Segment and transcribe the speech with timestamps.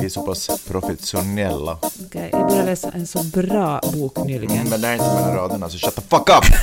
[0.00, 1.78] Vi är så pass professionella.
[2.06, 4.68] Okej, jag började läsa en så bra bok nyligen.
[4.70, 6.44] Men det är inte mellan raderna, så shut the fuck up!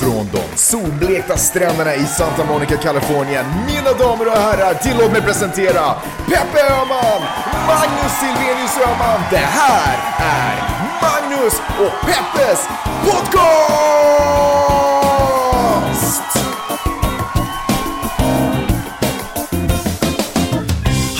[0.00, 3.46] Från de solblekta stränderna i Santa Monica, Kalifornien.
[3.66, 5.94] Mina damer och herrar, tillåt mig presentera
[6.26, 7.22] Peppe Öhman,
[7.66, 9.20] Magnus Silvenius Öhman.
[9.30, 10.54] Det här är
[11.02, 12.68] Magnus och Peppes
[13.04, 14.97] podcast!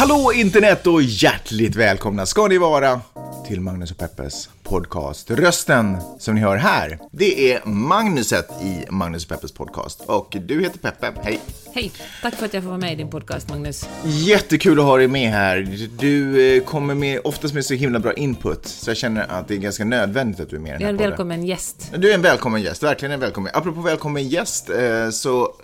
[0.09, 3.01] Hallå internet och hjärtligt välkomna ska ni vara
[3.47, 5.31] till Magnus och Peppes podcast.
[5.31, 10.01] Rösten som ni hör här, det är Magnuset i Magnus och Peppes podcast.
[10.07, 11.41] Och du heter Peppe, hej!
[11.75, 13.89] Hej, tack för att jag får vara med i din podcast, Magnus.
[14.05, 15.89] Jättekul att ha dig med här.
[15.99, 19.55] Du eh, kommer med, oftast med så himla bra input, så jag känner att det
[19.55, 21.11] är ganska nödvändigt att du är med i den Jag här är en podden.
[21.11, 21.93] välkommen gäst.
[21.97, 23.53] Du är en välkommen gäst, verkligen en välkommen.
[23.55, 25.55] Apropå välkommen gäst, eh, så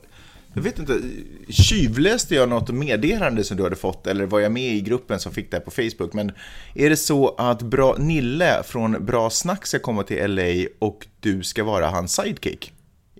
[0.55, 1.01] jag vet inte,
[1.49, 5.33] tjuvläste jag något meddelande som du hade fått, eller var jag med i gruppen som
[5.33, 6.33] fick det här på Facebook, men
[6.74, 11.43] är det så att bra Nille från Bra Snack ska komma till LA och du
[11.43, 12.73] ska vara hans sidekick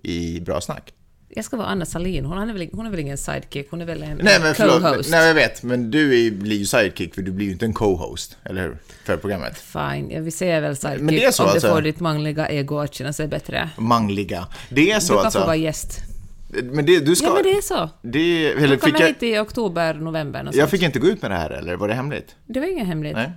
[0.03, 0.93] i Bra Snack?
[1.29, 2.25] Jag ska vara Anna Salin.
[2.25, 4.81] Hon är väl, hon är väl ingen sidekick, hon är väl en Nej men förlåt,
[4.81, 5.09] co-host.
[5.11, 7.73] nej jag vet, men du är, blir ju sidekick för du blir ju inte en
[7.73, 8.77] co-host, eller hur?
[9.05, 9.57] För programmet.
[9.57, 11.67] Fine, jag vill säga väl sidekick Men det är så om alltså?
[11.67, 13.69] du får ditt mangliga ego att känna sig bättre.
[13.77, 14.47] Mangliga.
[14.69, 15.39] Det är så du kan alltså?
[15.39, 16.14] få vara gäst.
[16.63, 17.27] Men det, du ska...
[17.27, 17.89] Ja, men det är så.
[18.01, 19.07] det eller Du kommer jag...
[19.07, 20.43] hit i oktober, november.
[20.43, 20.69] Jag sånt.
[20.69, 22.35] fick inte gå ut med det här eller var det hemligt?
[22.45, 23.13] Det var inget hemligt.
[23.13, 23.31] Nej.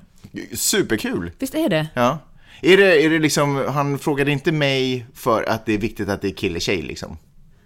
[0.55, 1.31] Superkul!
[1.39, 1.89] Visst är det?
[1.95, 2.19] Ja.
[2.63, 6.23] Är det, är det liksom, han frågade inte mig för att det är viktigt att
[6.23, 7.19] det är kille-tjej liksom?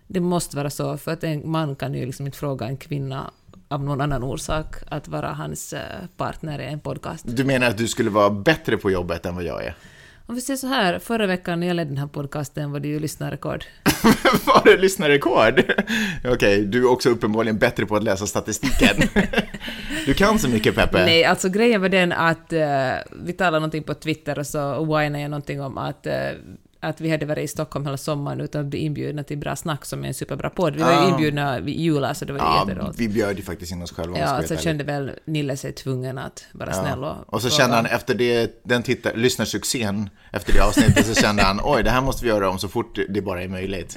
[0.07, 3.31] Det måste vara så, för att en man kan ju liksom inte fråga en kvinna
[3.69, 5.81] av någon annan orsak att vara hans eh,
[6.17, 7.25] partner i en podcast.
[7.29, 9.75] Du menar att du skulle vara bättre på jobbet än vad jag är?
[10.27, 12.89] Om vi säger så här, förra veckan när jag ledde den här podcasten var det
[12.89, 13.65] ju lyssnarrekord.
[14.47, 15.73] Var det lyssnarrekord?
[16.25, 19.09] Okej, du är också uppenbarligen bättre på att läsa statistiken.
[20.07, 21.05] du kan så mycket Peppe.
[21.05, 22.93] Nej, alltså grejen var den att eh,
[23.25, 26.15] vi talade någonting på Twitter och så whinade jag någonting om att, eh,
[26.83, 29.85] att vi hade varit i Stockholm hela sommaren utan att bli inbjudna till Bra Snack
[29.85, 30.77] som är en superbra podd.
[30.77, 31.09] Vi var ju Ah.
[31.11, 32.99] inbjudna vid julas så det var Ja, jätteroligt.
[33.01, 36.19] vi bjöd ju faktiskt in oss själva Ja, så helt kände väl Nille sig tvungen
[36.19, 37.35] att vara snäll och...
[37.35, 37.61] Och så fråga.
[37.63, 41.91] kände han efter det, den tittar, lyssnarsuccén efter det avsnittet så kände han oj, det
[41.91, 43.97] här måste vi göra om så fort det bara är möjligt.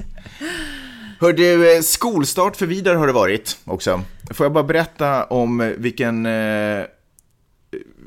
[1.20, 4.00] Hör du, eh, skolstart för Vidar har det varit också.
[4.30, 6.82] Får jag bara berätta om vilken, eh,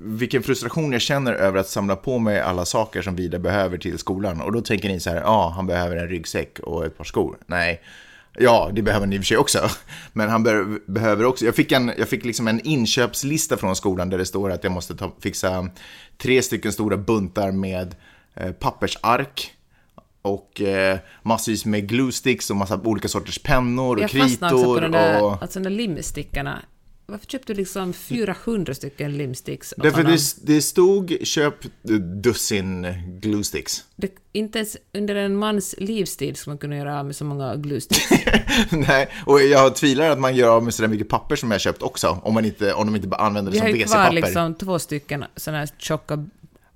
[0.01, 3.97] vilken frustration jag känner över att samla på mig alla saker som Vidar behöver till
[3.97, 4.41] skolan.
[4.41, 7.37] Och då tänker ni så här, ja, han behöver en ryggsäck och ett par skor.
[7.45, 7.81] Nej.
[8.37, 9.69] Ja, det behöver han i och för sig också.
[10.13, 14.09] Men han be- behöver också, jag fick, en, jag fick liksom en inköpslista från skolan
[14.09, 15.69] där det står att jag måste ta, fixa
[16.17, 17.95] tre stycken stora buntar med
[18.35, 19.53] eh, pappersark
[20.21, 24.65] och eh, massvis med glue sticks och massa olika sorters pennor och Jag fastnade också
[24.65, 25.41] på kritor den där, och...
[25.41, 26.59] alltså de där limstickarna.
[27.09, 29.73] Varför köpte du liksom 400 stycken limsticks?
[29.77, 31.55] Därför det, det stod köp
[32.23, 32.87] dussin
[33.21, 33.83] glue sticks.
[33.95, 37.55] Det, inte ens under en mans livstid ska man kunna göra av med så många
[37.55, 38.09] gluesticks.
[38.71, 41.81] Nej, och jag tvivlar att man gör av med sådär mycket papper som jag köpt
[41.81, 44.07] också, om, man inte, om de inte bara använder det Vi som har ju WC-papper.
[44.07, 46.25] kvar liksom två stycken sådana här tjocka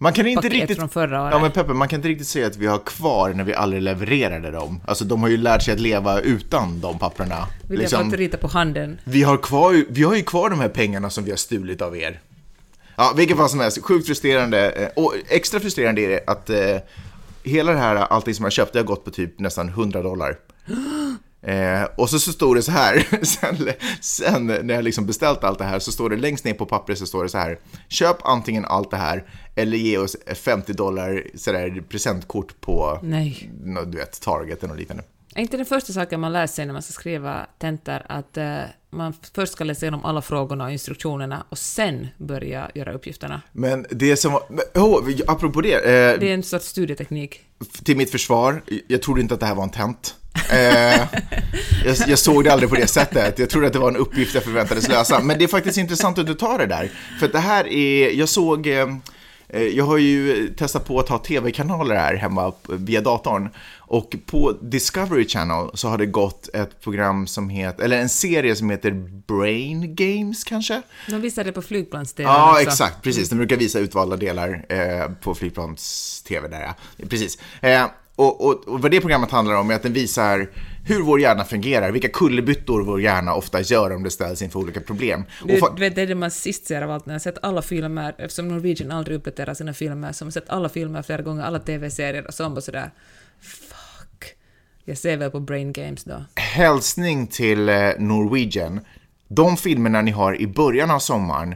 [0.03, 0.77] Man kan inte riktigt...
[0.77, 1.33] från förra året.
[1.33, 3.81] Ja men Peppe, man kan inte riktigt säga att vi har kvar när vi aldrig
[3.81, 4.81] levererade dem.
[4.87, 7.47] Alltså de har ju lärt sig att leva utan de papperna.
[7.67, 8.97] Vill Liksom, jag fått rita på handen.
[9.03, 11.97] vi, har kvar, vi har ju kvar de här pengarna som vi har stulit av
[11.97, 12.19] er.
[12.95, 14.71] Ja, vilket fall som helst, sjukt frustrerande.
[14.71, 16.77] eh, Och extra frustrerande är det att eh,
[17.43, 20.35] hela det här, allting som jag köpt, det har gått på typ nästan 100 dollar.
[21.43, 23.69] Eh, och så, så står det så här, sen,
[24.01, 26.97] sen när jag liksom beställt allt det här så står det längst ner på pappret
[26.97, 27.59] så står det så här.
[27.87, 29.23] Köp antingen allt det här
[29.55, 33.51] eller ge oss 50 dollar sådär presentkort på, Nej.
[33.85, 35.03] du vet, Target eller liknande.
[35.35, 38.59] Är inte den första saken man lär sig när man ska skriva tentor att eh,
[38.89, 43.41] man först ska läsa igenom alla frågorna och instruktionerna och sen börja göra uppgifterna?
[43.51, 47.41] Men det som var, oh, apropå det, eh, Det är en sorts studieteknik.
[47.83, 50.15] till mitt försvar, jag trodde inte att det här var en tent.
[50.51, 50.57] Eh,
[51.85, 53.39] jag, jag såg det aldrig på det sättet.
[53.39, 55.19] Jag trodde att det var en uppgift jag förväntades lösa.
[55.19, 56.91] Men det är faktiskt intressant att du tar det där.
[57.19, 58.87] För det här är, jag såg, eh,
[59.49, 63.49] eh, jag har ju testat på att ha tv-kanaler här hemma via datorn.
[63.93, 68.55] Och på Discovery Channel så har det gått ett program som heter, eller en serie
[68.55, 68.91] som heter
[69.27, 70.81] Brain Games kanske?
[71.09, 73.01] De visade det på flygplans Ja, exakt.
[73.01, 73.29] Precis.
[73.29, 76.75] De brukar visa utvalda delar eh, på flygplans-tv där, ja.
[77.09, 77.37] Precis.
[77.61, 77.85] Eh,
[78.15, 80.49] och, och, och vad det programmet handlar om är att den visar
[80.85, 84.81] hur vår hjärna fungerar, vilka kullerbyttor vår hjärna ofta gör om det ställs inför olika
[84.81, 85.23] problem.
[85.45, 87.37] Du, Och du vet, det är det man sist ser av allt när jag sett
[87.41, 91.59] alla filmer, eftersom Norwegian aldrig uppdaterar sina filmer, man sett alla filmer flera gånger, alla
[91.59, 92.91] TV-serier, och så bara sådär
[93.41, 93.82] Fuck.
[94.85, 96.23] Jag ser väl på Brain Games då.
[96.35, 98.79] hälsning till eh, Norwegian.
[99.27, 101.55] de filmerna ni har i början av sommaren,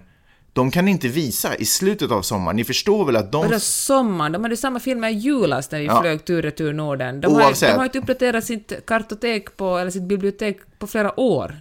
[0.53, 2.55] de kan ni inte visa i slutet av sommaren.
[2.55, 3.47] Ni förstår väl att de...
[3.47, 6.01] Bara sommaren, de hade samma filmer i julas när vi Ja.
[6.01, 7.21] flög tur och retur Norden.
[7.21, 7.69] De har, ju- Oavsett.
[7.71, 11.55] de har inte uppdaterat sitt kartotek på, eller sitt bibliotek på flera år.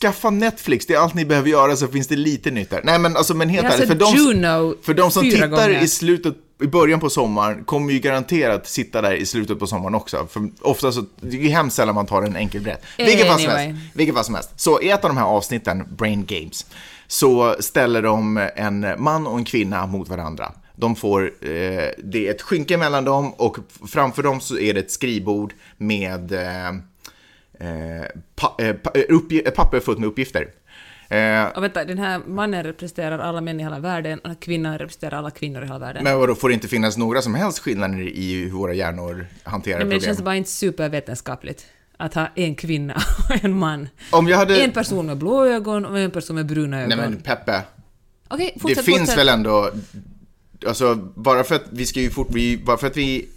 [0.00, 2.80] Skaffa Netflix, det är allt ni behöver göra så finns det lite nytt där.
[2.84, 5.82] Nej men alltså men helt ärligt, för de, för de som tittar gånger.
[5.84, 9.94] i slutet, i början på sommaren kommer ju garanterat sitta där i slutet på sommaren
[9.94, 10.26] också.
[10.30, 12.82] För ofta så, det är ju hemskt sällan man tar en enkel biljett.
[12.98, 13.66] Vilket fall som Anyway.
[13.66, 13.82] helst.
[13.94, 14.50] Vilket fall som helst.
[14.60, 16.66] Så i ett av de här avsnitten, Brain Games,
[17.06, 20.52] så ställer de en man och en kvinna mot varandra.
[20.76, 21.50] De får, eh,
[22.04, 23.56] det är ett skynke mellan dem och
[23.88, 28.06] framför dem så är det ett skrivbord med eh, eh,
[28.36, 28.68] pa, eh,
[29.44, 30.48] eh, papper fullt med uppgifter.
[31.08, 35.18] Eh, Och vänta, den här mannen representerar alla män i hela världen och kvinnan representerar
[35.18, 36.04] alla kvinnor i hela världen.
[36.04, 39.78] men vadå, får det inte finnas några som helst skillnader i hur våra hjärnor hanterar
[39.78, 40.06] Nej, men det problem?
[40.14, 41.66] känns bara inte supervetenskapligt
[41.96, 42.94] att ha en kvinna
[43.28, 43.88] och en man.
[44.10, 44.60] Om jag hade...
[44.62, 46.88] En person med blå ögon och en person med bruna ögon.
[46.88, 47.62] Nej men Peppe,
[48.28, 49.18] Okej, det fortsätt, finns fortsätt.
[49.18, 49.70] väl ändå...
[50.66, 52.28] Alltså, bara för att vi ska ju fort...
[52.30, 53.28] Vi, bara för att vi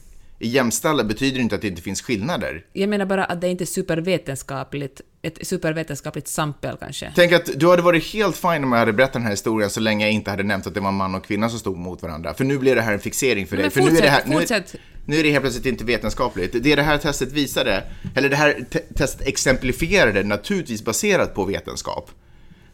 [0.47, 2.65] jämställda betyder inte att det inte finns skillnader.
[2.73, 7.11] Jag menar bara att det inte är supervetenskapligt, ett supervetenskapligt sampel kanske.
[7.15, 9.79] Tänk att du hade varit helt fine om jag hade berättat den här historien så
[9.79, 12.33] länge jag inte hade nämnt att det var man och kvinna som stod mot varandra.
[12.33, 13.71] För nu blir det här en fixering för Men dig.
[13.71, 14.75] För nu är det här, nu, fortsätt.
[15.05, 16.63] nu är det helt plötsligt inte vetenskapligt.
[16.63, 17.83] Det det här testet visade,
[18.15, 22.11] eller det här te testet exemplifierade, naturligtvis baserat på vetenskap.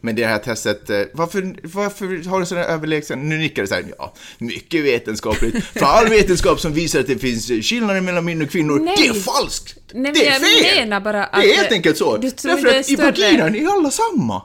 [0.02, 3.76] Men det här testet, eh, varför, varför har du sådana överlägsen, nu nickar du så
[3.76, 5.64] här, ja, mycket vetenskapligt.
[5.66, 8.96] För all vetenskap som visar att det finns skillnader mellan män och kvinnor, Nej.
[8.98, 9.78] det är falskt!
[9.94, 10.84] Nej, det är fel!
[10.90, 12.18] menar bara att- det är helt enkelt så.
[12.18, 14.42] Du tror Därför att i vaginan är alla samma.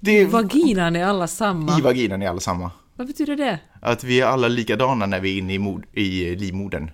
[0.00, 1.78] Det är, Vaginan är alla samma.
[1.78, 2.70] I vaginan är alla samma.
[2.96, 3.58] Vad betyder det?
[3.82, 6.90] Att vi är alla likadana när vi är inne i, mod, i livmodern.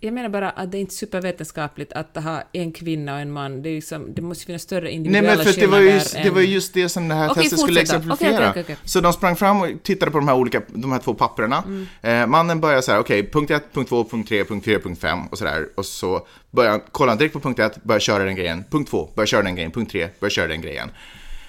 [0.00, 3.62] Jag menar bara att det är inte supervetenskapligt att ha en kvinna och en man.
[3.62, 6.30] Det, är liksom, det måste finnas större individuella Nej men för det var, ju, det
[6.30, 8.34] var just det som det här Okej, testet skulle exemplifiera.
[8.36, 8.76] Okej, okej, okej.
[8.84, 11.64] Så de sprang fram och tittade på de här olika, de här två papperna.
[11.66, 11.86] Mm.
[12.02, 15.00] Eh, mannen börjar så här, okej, punkt 1, punkt 2, punkt 3, punkt 4, punkt
[15.00, 15.68] 5 och så där.
[15.74, 18.64] Och så börjar han, kollar han direkt på punkt 1, börjar köra den grejen.
[18.70, 19.70] Punkt 2, börjar köra den grejen.
[19.70, 20.90] Punkt 3, börjar köra den grejen.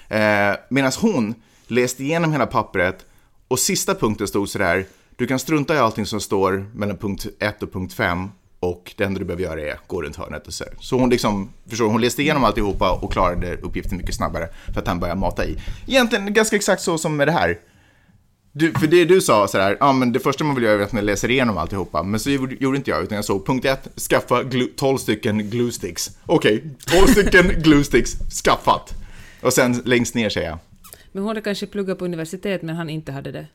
[0.08, 1.34] Eh, Medan hon
[1.66, 3.06] läste igenom hela pappret
[3.48, 4.86] och sista punkten stod så där,
[5.16, 8.28] du kan strunta i allting som står mellan punkt 1 och punkt 5
[8.60, 10.64] och det enda du behöver göra är gå runt hörnet och så.
[10.80, 14.86] Så hon liksom, förstår hon läste igenom alltihopa och klarade uppgiften mycket snabbare för att
[14.86, 15.56] han började mata i.
[15.86, 17.58] Egentligen ganska exakt så som med det här.
[18.52, 20.92] Du, för det du sa sådär, ja men det första man vill göra är att
[20.92, 24.42] man läser igenom alltihopa, men så gjorde, inte jag, utan jag såg punkt 1, skaffa
[24.42, 26.10] glu, 12 stycken glue sticks.
[26.26, 28.10] Okej, 12 stycken glue sticks,
[28.44, 28.94] skaffat.
[29.42, 30.58] Och sen längst ner säger jag.
[31.12, 33.46] Men hon hade kanske pluggat på universitet men han inte hade det.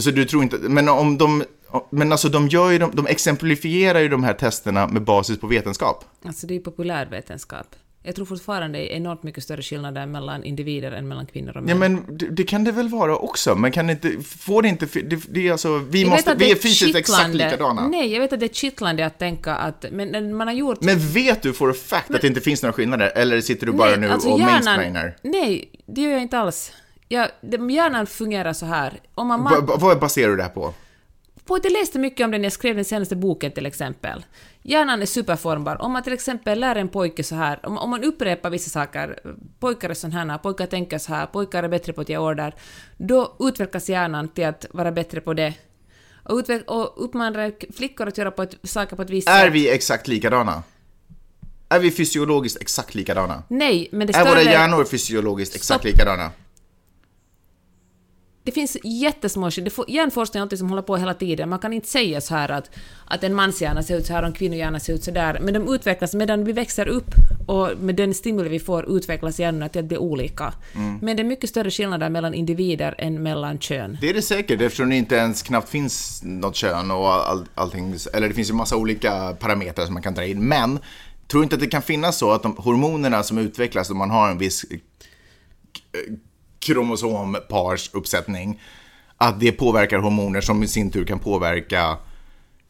[0.00, 1.44] Så du tror inte, men om de,
[1.90, 5.46] men alltså de gör ju, de, de exemplifierar ju de här testerna med basis på
[5.46, 6.04] vetenskap.
[6.24, 7.66] Alltså det är populärvetenskap.
[8.06, 11.62] Jag tror fortfarande det är enormt mycket större skillnader mellan individer än mellan kvinnor och
[11.62, 11.68] män.
[11.68, 14.68] Ja men det, det kan det väl vara också, men kan det inte, får det
[14.68, 17.88] inte, det, det är alltså, vi Jag måste, vi är fysiskt exakt likadana.
[17.88, 20.80] Nej, jag vet att det är kittlande att tänka att men man har gjort...
[20.80, 23.72] Men vet du for a fact att det inte finns några skillnader, eller sitter du
[23.72, 25.16] bara nu alltså och hjärnan- mansplainar?
[25.22, 26.72] Nej, det gör jag inte alls.
[27.08, 29.00] Ja, det- hjärnan fungerar så här.
[29.14, 30.74] Om man va- Vad baserar du det här på?
[31.46, 34.24] på att jag läste mycket om den när jag skrev den senaste boken till exempel.
[34.62, 35.82] Hjärnan är superformbar.
[35.82, 39.18] Om man till exempel lär en pojke så här, om, om man upprepar vissa saker,
[39.60, 42.54] pojkar är sådana här, pojkar tänker så här, pojkar är bättre på att ge order,
[42.96, 45.54] då utvecklas hjärnan till att vara bättre på det.
[46.22, 49.52] Och, utveck- och uppmanar flickor att göra på ett, saker på ett visst Är sätt.
[49.52, 50.62] vi exakt likadana?
[51.68, 53.42] Är vi fysiologiskt exakt likadana?
[53.48, 54.52] Nej, men det Är våra större...
[54.52, 55.84] hjärnor fysiologiskt exakt Stopp.
[55.92, 56.30] likadana?
[58.44, 59.90] Det finns jättesmå skillnader.
[59.90, 61.48] Hjärnforskning är något som håller på hela tiden.
[61.48, 62.70] Man kan inte säga så här att,
[63.04, 65.38] att en manshjärna ser ut så här och en kvinnohjärna ser ut så där.
[65.40, 67.14] Men de utvecklas medan vi växer upp
[67.46, 70.54] och med den stimuli vi får utvecklas hjärnorna till att bli olika.
[70.74, 70.98] Mm.
[71.02, 73.98] Men det är mycket större skillnader mellan individer än mellan kön.
[74.00, 77.96] Det är det säkert, eftersom det inte ens knappt finns något kön och all, allting,
[78.12, 80.48] eller det finns ju massa olika parametrar som man kan dra in.
[80.48, 80.78] Men,
[81.28, 84.30] tror inte att det kan finnas så att de hormonerna som utvecklas om man har
[84.30, 84.64] en viss
[86.64, 88.60] kromosomparsuppsättning,
[89.16, 91.98] att det påverkar hormoner som i sin tur kan påverka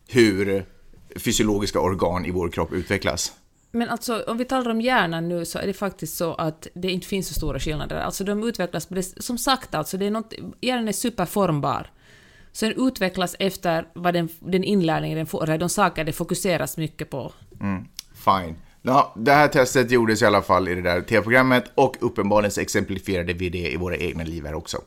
[0.08, 0.64] hur
[1.16, 3.32] fysiologiska organ i vår kropp utvecklas?
[3.70, 6.90] Men alltså, om vi talar om hjärnan nu så är det faktiskt så att det
[6.90, 7.96] inte finns så stora skillnader.
[7.96, 11.90] Alltså de utvecklas, som sagt alltså, det är något, hjärnan är superformbar.
[12.52, 16.76] Så den utvecklas efter vad den, den inlärningen den får, eller de saker det fokuseras
[16.76, 17.32] mycket på.
[18.14, 18.56] Fine.
[18.86, 22.60] Ja, det här testet gjordes i alla fall i det där tv-programmet och uppenbarligen så
[22.60, 24.78] exemplifierade vi det i våra egna liv här också.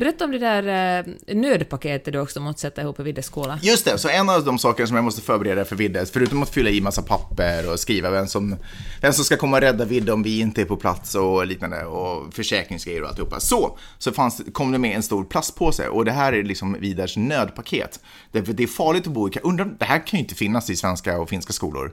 [0.00, 3.58] Berätta om det där eh, nödpaketet du också måste sätta ihop i Viddes skola.
[3.62, 6.50] Just det, så en av de saker som jag måste förbereda för Vidde, förutom att
[6.50, 8.56] fylla i massa papper och skriva vem som,
[9.00, 11.84] vem som ska komma och rädda Vidde om vi inte är på plats och liknande
[11.84, 13.40] och försäkringsgrejer och alltihopa.
[13.40, 17.16] Så, så fanns, kom det med en stor plastpåse och det här är liksom Vidders
[17.16, 18.00] nödpaket.
[18.32, 20.76] Det, det är farligt att bo i, undrar, det här kan ju inte finnas i
[20.76, 21.92] svenska och finska skolor.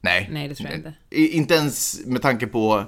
[0.00, 0.28] Nej.
[0.32, 0.94] Nej, det tror jag inte.
[1.10, 2.84] Inte ens med tanke på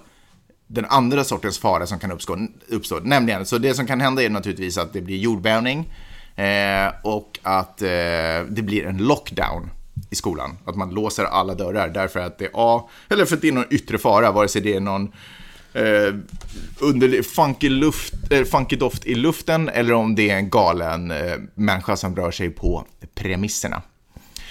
[0.72, 2.38] den andra sortens fara som kan uppstå,
[2.68, 3.00] uppstå.
[3.02, 5.92] Nämligen, så det som kan hända är naturligtvis att det blir jordbävning
[6.36, 7.88] eh, och att eh,
[8.48, 9.70] det blir en lockdown
[10.10, 10.58] i skolan.
[10.64, 13.52] Att man låser alla dörrar därför att det är, A, eller för att det är
[13.52, 15.12] någon yttre fara, vare sig det är någon
[15.72, 16.14] eh,
[16.80, 21.36] under funky, luft, eh, funky doft i luften eller om det är en galen eh,
[21.54, 23.82] människa som rör sig på premisserna.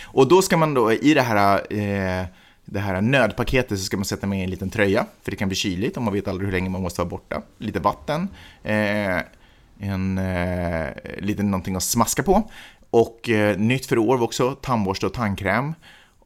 [0.04, 2.25] Och då ska man då i det här eh,
[2.72, 5.56] det här nödpaketet så ska man sätta med en liten tröja, för det kan bli
[5.56, 7.42] kyligt och man vet aldrig hur länge man måste vara borta.
[7.58, 8.28] Lite vatten,
[8.63, 9.20] eh,
[9.80, 10.88] en eh,
[11.20, 12.50] liten någonting att smaska på.
[12.90, 15.74] Och eh, nytt för i år var också tandborste och tandkräm.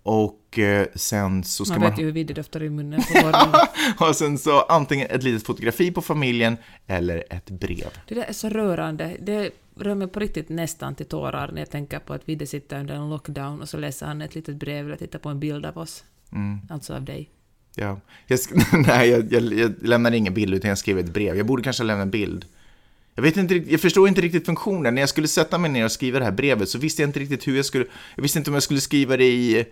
[0.04, 1.90] Och eh, sen så ska Man man...
[1.90, 3.56] vet ju hur Vidde doftar i munnen på morgonen.
[4.00, 7.90] och sen så antingen ett litet fotografi på familjen eller ett brev.
[8.08, 9.18] Det där är så rörande.
[9.20, 12.80] Det rör mig på riktigt nästan till tårar när jag tänker på att Vidde sitter
[12.80, 15.66] under en lockdown och så läser han ett litet brev eller tittar på en bild
[15.66, 16.04] av oss.
[16.70, 17.30] Alltså av dig.
[17.76, 18.00] Ja.
[18.28, 18.40] Jag,
[18.88, 21.38] nej, jag, jag, jag lämnar ingen bild utan jag skrev ett brev.
[21.38, 22.46] Jag borde kanske lämna en bild.
[23.16, 24.96] Jag, vet inte, jag förstår inte riktigt funktionen.
[24.96, 27.20] När jag skulle sätta mig ner och skriva det här brevet så visste jag inte
[27.20, 27.86] riktigt hur jag skulle...
[28.16, 29.66] Jag visste inte om jag skulle skriva det i...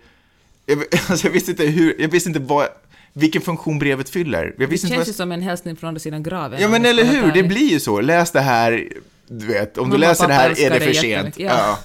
[0.66, 0.78] Jag,
[1.08, 2.00] alltså jag visste inte hur...
[2.00, 2.68] Jag visste inte vad,
[3.12, 4.54] vilken funktion brevet fyller.
[4.58, 6.60] Jag Det känns vad, ju som en hälsning från andra sidan graven.
[6.60, 8.00] Ja men jag eller hur, det blir ju så.
[8.00, 8.88] Läs det här,
[9.28, 11.38] du vet, om du Mamma och läser det här är det för sent.
[11.38, 11.78] Ja.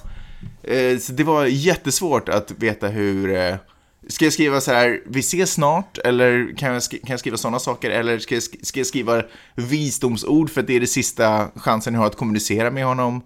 [0.62, 0.72] ja.
[0.72, 3.58] Eh, Så det var jättesvårt att veta hur...
[4.10, 7.58] Ska jag skriva så här, vi ses snart, eller kan jag, kan jag skriva sådana
[7.58, 9.22] saker, eller ska jag, sk- ska jag skriva
[9.54, 13.22] visdomsord för att det är det sista chansen jag har att kommunicera med honom?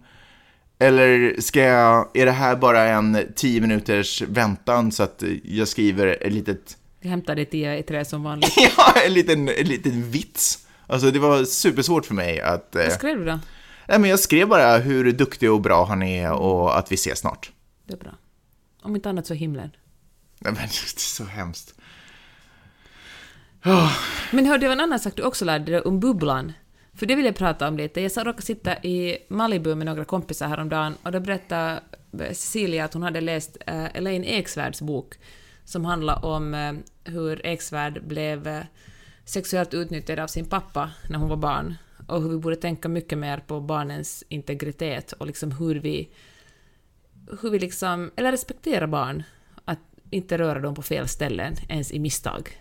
[0.78, 6.06] Eller ska jag, är det här bara en tio minuters väntan så att jag skriver
[6.26, 8.52] ett litet Jag hämtar det tia i trä som vanligt.
[8.76, 10.66] Ja, en liten, en liten vits.
[10.86, 12.74] Alltså det var supersvårt för mig att...
[12.76, 13.38] Eh, Vad skrev du då?
[13.88, 17.18] nej, men jag skrev bara hur duktig och bra han är och att vi ses
[17.18, 17.52] snart.
[17.86, 18.12] Det är bra.
[18.82, 19.70] Om inte annat så himlen.
[20.44, 21.74] Nej, men det är så hemskt.
[24.30, 26.52] Men hörde, det var en annan sak du också lärde dig om bubblan.
[26.92, 28.00] För det vill jag prata om lite.
[28.00, 31.80] Jag så råkade sitta i Malibu med några kompisar häromdagen och då berättade
[32.28, 35.14] Cecilia att hon hade läst uh, Elaine Eksvärds bok
[35.64, 36.72] som handlar om uh,
[37.04, 38.60] hur Eksvärd blev uh,
[39.24, 41.74] sexuellt utnyttjad av sin pappa när hon var barn
[42.06, 46.10] och hur vi borde tänka mycket mer på barnens integritet och liksom hur vi
[47.42, 49.22] hur vi liksom, eller respektera barn,
[50.14, 52.60] inte röra dem på fel ställen ens i misstag.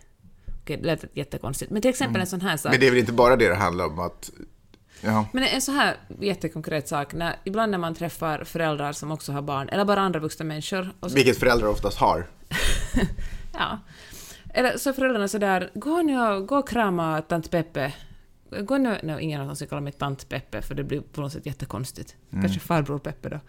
[0.62, 1.72] Okej, det lät jättekonstigt.
[1.72, 2.72] Men till exempel en sån här sak.
[2.72, 4.32] Men det är väl inte bara det det handlar om att...
[5.02, 5.26] Ja.
[5.34, 9.42] Men en så här jättekonkret sak, när, ibland när man träffar föräldrar som också har
[9.42, 12.28] barn, eller bara andra vuxna människor, så, Vilket föräldrar oftast har.
[13.54, 13.80] ja.
[14.54, 17.94] Eller så är föräldrarna sådär, gå nu och, gå och krama tant Peppe.
[18.60, 21.22] Gå nu, nej, ingen av dem ska kalla mig tant Peppe, för det blir på
[21.22, 22.16] något sätt jättekonstigt.
[22.32, 23.40] Kanske farbror Peppe då.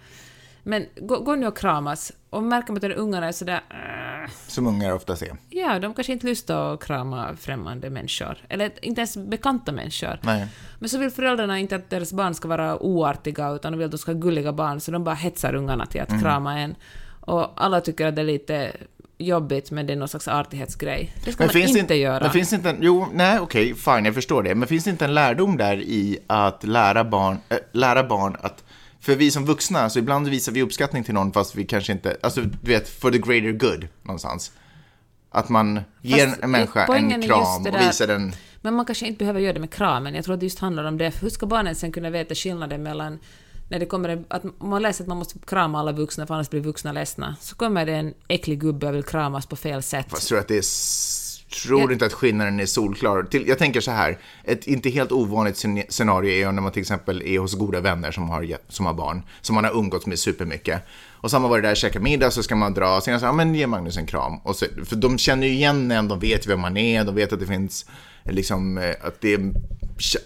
[0.66, 4.66] Men gå, gå nu och kramas, och märker man att ungarna är sådär, "Äh." Som
[4.66, 5.36] ungar oftast är.
[5.50, 10.18] ja, de kanske inte lustar att krama främmande människor, eller inte ens bekanta människor.
[10.22, 10.46] Nej.
[10.78, 13.90] Men så vill föräldrarna inte att deras barn ska vara oartiga, utan de vill att
[13.90, 16.22] de ska ha gulliga barn, så de bara hetsar ungarna till att Mm.
[16.22, 16.74] krama en.
[17.20, 18.72] Och alla tycker att det är lite
[19.18, 21.12] jobbigt, men det är någon slags artighetsgrej.
[21.24, 22.20] Det ska Men man finns det inte göra.
[22.22, 24.54] Men finns inte en, jo, nej, okej, fine, jag förstår det.
[24.54, 28.63] Men finns det inte en lärdom där i att lära barn, äh, lära barn att
[29.04, 32.16] för vi som vuxna, så ibland visar vi uppskattning till någon fast vi kanske inte,
[32.22, 34.52] alltså du vet, for the greater good någonstans.
[35.30, 39.18] Att man ger Fast en människa en kram och visar den, Men man kanske inte
[39.18, 40.14] behöver göra det med kramen.
[40.14, 41.14] Jag tror att det just handlar om det.
[41.20, 43.18] Hur ska barnen sen kunna veta skillnaden mellan
[43.68, 46.50] när det kommer en, att man läser att man måste krama alla vuxna för annars
[46.50, 50.06] blir vuxna ledsna, så kommer det en äcklig gubbe och vill kramas på fel sätt.
[50.10, 50.64] fast tror att det är,
[51.62, 53.22] tror Jag- inte att skillnaden är solklar.
[53.22, 56.80] Till, jag tänker så här, ett inte helt ovanligt scen- scenario är när man till
[56.82, 60.18] exempel är hos goda vänner som har, som har barn, som man har umgåtts med
[60.18, 60.82] supermycket.
[61.12, 63.20] Och så har man varit där och käkat middag, så ska man dra, och sen
[63.20, 64.36] så, ja men ge Magnus en kram.
[64.38, 67.32] Och så, för de känner ju igen en, de vet vem man är, de vet
[67.32, 67.86] att det finns,
[68.24, 69.52] liksom, eh, att det, är,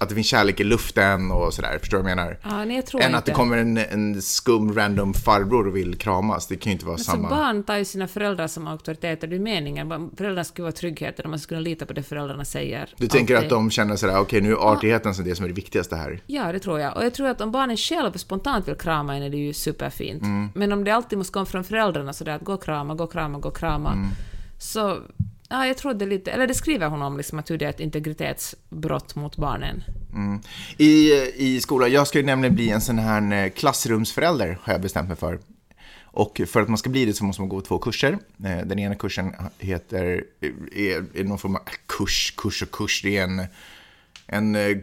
[0.01, 2.39] att det finns kärlek i luften och sådär, förstår du vad jag menar?
[2.43, 3.19] Ja, nej, jag tror Än inte.
[3.19, 6.87] att det kommer en, en skum random farbror och vill kramas, det kan ju inte
[6.87, 7.29] vara Så samma.
[7.29, 10.11] barn tar ju sina föräldrar som auktoriteter, det är meningen.
[10.17, 12.95] Föräldrarna skulle vara tryggheten och man skulle kunna lita på det föräldrarna säger.
[12.97, 13.47] Du tänker Alltid.
[13.47, 16.21] att de känner sådär, okej nu är artigheten som det som är det viktigaste här.
[16.27, 16.97] Ja, det tror jag.
[16.97, 20.23] Och jag tror att om barnen själva spontant vill krama en är det ju superfint.
[20.23, 20.49] Mm.
[20.55, 23.13] Men om det alltid måste komma från föräldrarna sådär att gå och krama, gå och
[23.13, 24.09] krama, gå och krama, Mm.
[24.59, 24.99] så
[25.49, 26.31] Ja, jag tror det är lite...
[26.31, 29.85] Eller det skriver hon om, liksom, att hur det är ett integritetsbrott mot barnen.
[30.13, 30.41] Mm.
[30.77, 34.83] I, I skolan, jag ska ju nämligen bli en sån här eh, klassrumsförälder, har jag
[34.83, 35.39] bestämt mig för.
[36.03, 38.19] Och för att man ska bli det så måste man gå två kurser.
[38.45, 43.03] Eh, den ena kursen heter, eh, är, är någon form av kurs, kurs och kurs.
[43.03, 43.47] Det är en,
[44.27, 44.83] en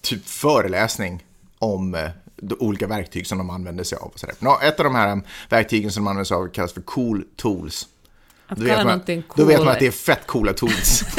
[0.00, 1.24] typ föreläsning
[1.58, 4.08] om de olika verktyg som de använder sig av.
[4.08, 4.34] Och så där.
[4.38, 7.88] Nå, ett av de här verktygen som de använder sig av kallas för Cool Tools.
[8.50, 10.52] Att Då kalla vet, man, någonting då vet man cool- att det är fett coola
[10.52, 11.04] tools.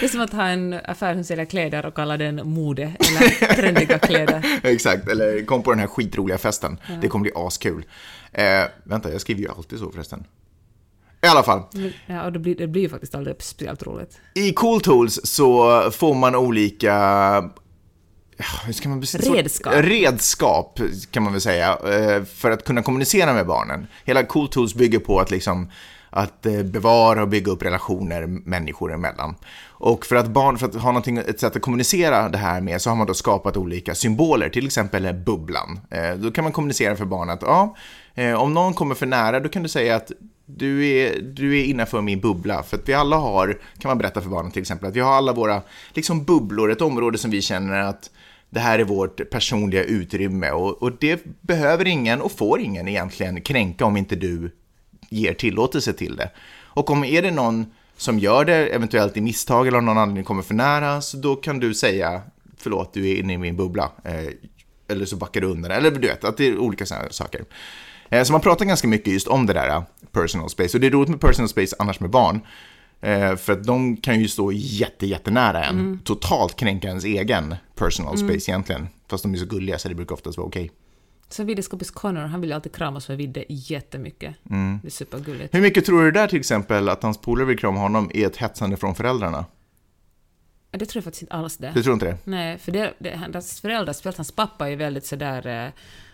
[0.00, 3.54] Det är som att ha en affär som säljer kläder och kalla den mode, eller
[3.54, 4.60] trendiga kläder.
[4.62, 6.80] Exakt, eller kom på den här skitroliga festen.
[7.02, 7.84] Det kommer bli askul.
[8.32, 8.44] Eh,
[8.84, 10.24] vänta, jag skriver ju alltid så förresten.
[11.22, 11.62] I alla fall,
[12.06, 14.18] ja, och det blir, det blir ju faktiskt aldrig speciellt roligt.
[14.34, 16.94] i Cool Tools så får man olika
[18.36, 19.74] ja, hur ska man Redskap.
[19.76, 23.86] Redskap, kan man väl säga, eh, för att kunna kommunicera med barnen.
[24.04, 25.70] Hela Cool Tools bygger på att liksom
[26.10, 29.34] att eh, bevara och bygga upp relationer människor emellan.
[29.68, 32.82] Och för att barn, för att ha någonting, ett sätt att kommunicera det här med
[32.82, 35.80] så har man då skapat olika symboler, till exempel bubblan.
[35.90, 37.76] Eh, då kan man kommunicera för barn att ja,
[38.14, 40.12] eh, om någon kommer för nära då kan du säga att
[40.46, 42.62] du är, du är innanför min bubbla.
[42.62, 45.12] För att vi alla har, kan man berätta för barnen till exempel, att vi har
[45.12, 45.62] alla våra
[45.94, 48.10] liksom bubblor, ett område som vi känner att
[48.50, 53.40] det här är vårt personliga utrymme och, och det behöver ingen och får ingen egentligen
[53.40, 54.50] kränka om inte du
[55.10, 56.30] ger tillåtelse till det.
[56.64, 60.24] Och om är det någon som gör det, eventuellt i misstag eller av någon anledning
[60.24, 62.22] kommer för nära, så då kan du säga
[62.56, 63.90] förlåt, du är inne i min bubbla.
[64.04, 64.28] Eh,
[64.88, 67.44] eller så backar du undan, eller du vet, att det är olika sådana saker.
[68.08, 70.76] Eh, så man pratar ganska mycket just om det där eh, personal space.
[70.76, 72.40] Och det är roligt med personal space annars med barn.
[73.00, 76.00] Eh, för att de kan ju stå jätte, jättenära en.
[76.04, 78.88] Totalt kränka ens egen personal space egentligen.
[79.08, 80.70] Fast de är så gulliga så det brukar oftast vara okej.
[81.30, 84.34] Sen Viddes kompis Connor, han vill ju alltid kramas med Vidde jättemycket.
[84.82, 85.54] Det är supergulligt.
[85.54, 88.36] Hur mycket tror du där till exempel att hans polare vill krama honom är ett
[88.36, 89.44] hetsande från föräldrarna?
[90.70, 91.70] Ja, Det tror jag faktiskt inte alls det.
[91.74, 92.16] Du tror inte det?
[92.24, 95.66] Nej, för det, det, hans föräldrar, speciellt hans pappa, är väldigt sådär...
[95.66, 95.72] Eh,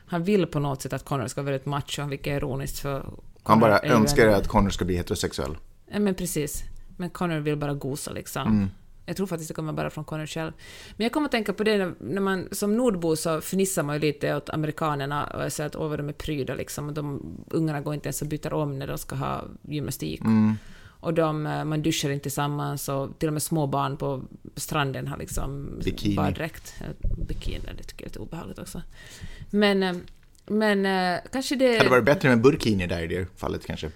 [0.09, 2.93] han vill på något sätt att Connor ska vara väldigt macho, vilket är ironiskt för...
[2.93, 3.11] Han
[3.43, 5.57] Connor bara är ju önskar en- att Connor ska bli heterosexuell.
[5.93, 6.63] Ja, men precis.
[6.97, 8.43] Men Connor vill bara gosa liksom.
[8.49, 8.71] Mm.
[9.07, 10.53] Jag tror faktiskt det kommer bara från Connor själv.
[10.97, 13.97] Men jag kommer att tänka på det när, när man som nordbo så fnissar man
[13.97, 16.89] ju lite åt amerikanerna och säger att åh vad de är pryda liksom.
[16.89, 20.21] Och de ungarna går inte ens och byter om när de ska ha gymnastik.
[20.21, 20.55] Mm.
[21.01, 24.23] Och de, eh, man duschar inte tillsammans och till och med små barn på
[24.57, 26.17] stranden har liksom Bikini.
[26.17, 26.75] baddräkt.
[27.29, 28.83] Bikini, det tycker jag är lite obehagligt också.
[29.51, 29.97] Men, eh,
[30.47, 31.73] men eh, kanske det...
[31.73, 33.91] Hade det varit bättre med burkini där i det fallet kanske?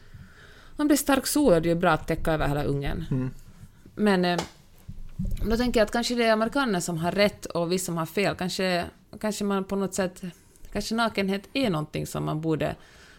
[0.76, 3.04] Om det är stark sol är det ju bra att täcka över hela ungen.
[3.10, 3.30] Mm.
[3.94, 4.38] Men
[5.50, 8.06] då tänker jag att kanske det är amerikanerna som har rätt och vi som har
[8.06, 8.34] fel.
[8.34, 8.84] Kanske,
[9.20, 10.22] kanske man på något sätt...
[10.72, 12.76] Kanske nakenhet är någonting som man borde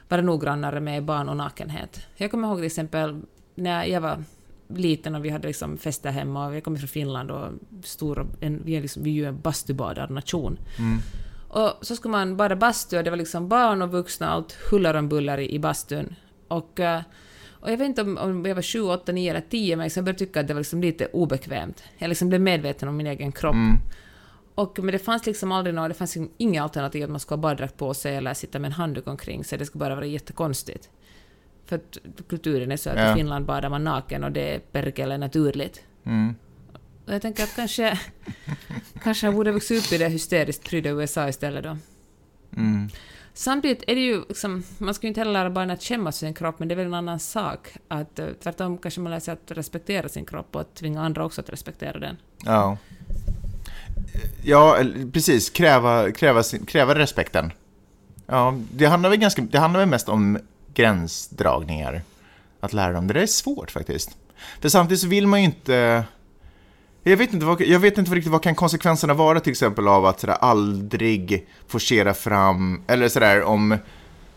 [0.08, 2.00] vara noggrannare med barn och nakenhet.
[2.16, 3.22] Jag kommer ihåg till exempel
[3.56, 4.24] när jag var
[4.68, 7.50] liten och vi hade liksom fester hemma och jag kommer från Finland och
[7.84, 10.60] stor, en, vi, är liksom, vi är ju en bastubadarnation.
[11.48, 14.94] Och så skulle man bada bastu och det var liksom barn och vuxna, allt huller
[14.94, 16.16] om buller i, i bastun.
[16.48, 17.02] Och, eh,
[17.62, 20.06] och jag vet inte om, om jag var 7, 8, 9 eller 10, men jag
[20.06, 21.84] började tycka att det var liksom lite obekvämt.
[21.98, 23.56] Jag liksom blev medveten om min egen kropp.
[24.56, 27.38] Och, men det fanns liksom aldrig något, det fanns liksom inga alternativ att man skulle
[27.38, 30.06] ha baddräkt på sig eller sitta med en handduk omkring sig, det skulle bara vara
[30.06, 30.90] jättekonstigt.
[31.66, 31.98] För att
[32.30, 33.12] kulturen är så att Ja.
[33.12, 35.84] i Finland badar man naken och det är perkele naturligt.
[36.04, 36.36] Mm.
[37.06, 38.00] Och jag tänker att kanske,
[39.04, 41.78] kanske jag borde vuxit upp i det hysteriskt prydda USA istället då.
[42.58, 42.90] Mm.
[43.34, 46.26] Samtidigt är det ju liksom, man ska ju inte heller lära barnen att skämmas för
[46.26, 47.74] sin kropp, men det är väl en annan sak.
[47.88, 51.26] Att, eh, tvärtom kanske man lär sig att respektera sin kropp och att tvinga andra
[51.26, 52.18] också att respektera den.
[52.46, 52.78] Ja.
[54.44, 54.78] Ja,
[55.14, 55.50] precis.
[55.50, 57.52] Kräva, kräva, sin- kräva respekten.
[58.26, 60.40] Ja, det handlar väl ganska, det handlar väl mest om
[60.74, 62.02] gränsdragningar.
[62.60, 63.08] Att lära dem.
[63.08, 64.18] Det där är svårt faktiskt.
[64.62, 66.04] För samtidigt så vill man ju inte...
[67.04, 70.06] Jag vet inte, vad, jag vet inte riktigt vad kan konsekvenserna vara till exempel av
[70.06, 73.78] att sådär, aldrig forcera fram, eller sådär om...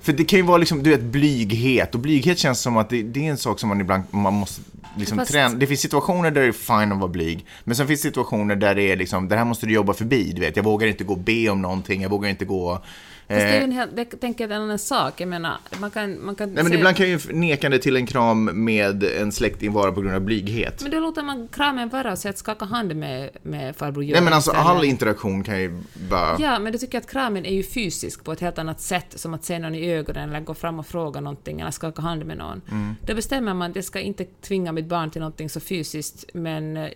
[0.00, 1.94] För det kan ju vara liksom, du vet, blyghet.
[1.94, 4.62] Och blyghet känns som att det, det är en sak som man ibland man måste
[4.96, 5.54] liksom Fast- träna.
[5.54, 7.46] Det finns situationer där det är fine att vara blyg.
[7.64, 10.32] Men sen finns situationer där det är liksom, det här måste du jobba förbi.
[10.32, 12.02] Du vet, jag vågar inte gå och be om någonting.
[12.02, 12.82] Jag vågar inte gå...
[13.28, 15.20] Fast det är ju Eh, en helt, det tänker jag är en annan sak.
[15.20, 18.06] Jag menar, man kan, man kan nej men se- ibland kan ju nekande till en
[18.06, 20.82] kram med en släkting vara på grund av blyghet.
[20.82, 24.22] Men då låter man kramen vara och säga att skaka hand med, med farbror Nej
[24.22, 24.66] men alltså istället.
[24.70, 26.36] all interaktion kan ju bara...
[26.40, 29.34] Ja, men du tycker att kramen är ju fysisk på ett helt annat sätt, som
[29.34, 32.38] att se någon i ögonen eller gå fram och fråga någonting eller skaka hand med
[32.38, 32.60] någon.
[32.70, 32.94] Mm.
[33.06, 36.76] Då bestämmer man att jag ska inte tvinga mitt barn till någonting så fysiskt, men
[36.76, 36.88] eh,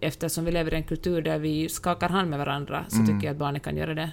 [0.00, 3.06] eftersom vi lever i en kultur där vi skakar hand med varandra så Mm.
[3.06, 4.10] tycker jag att barnet kan göra det.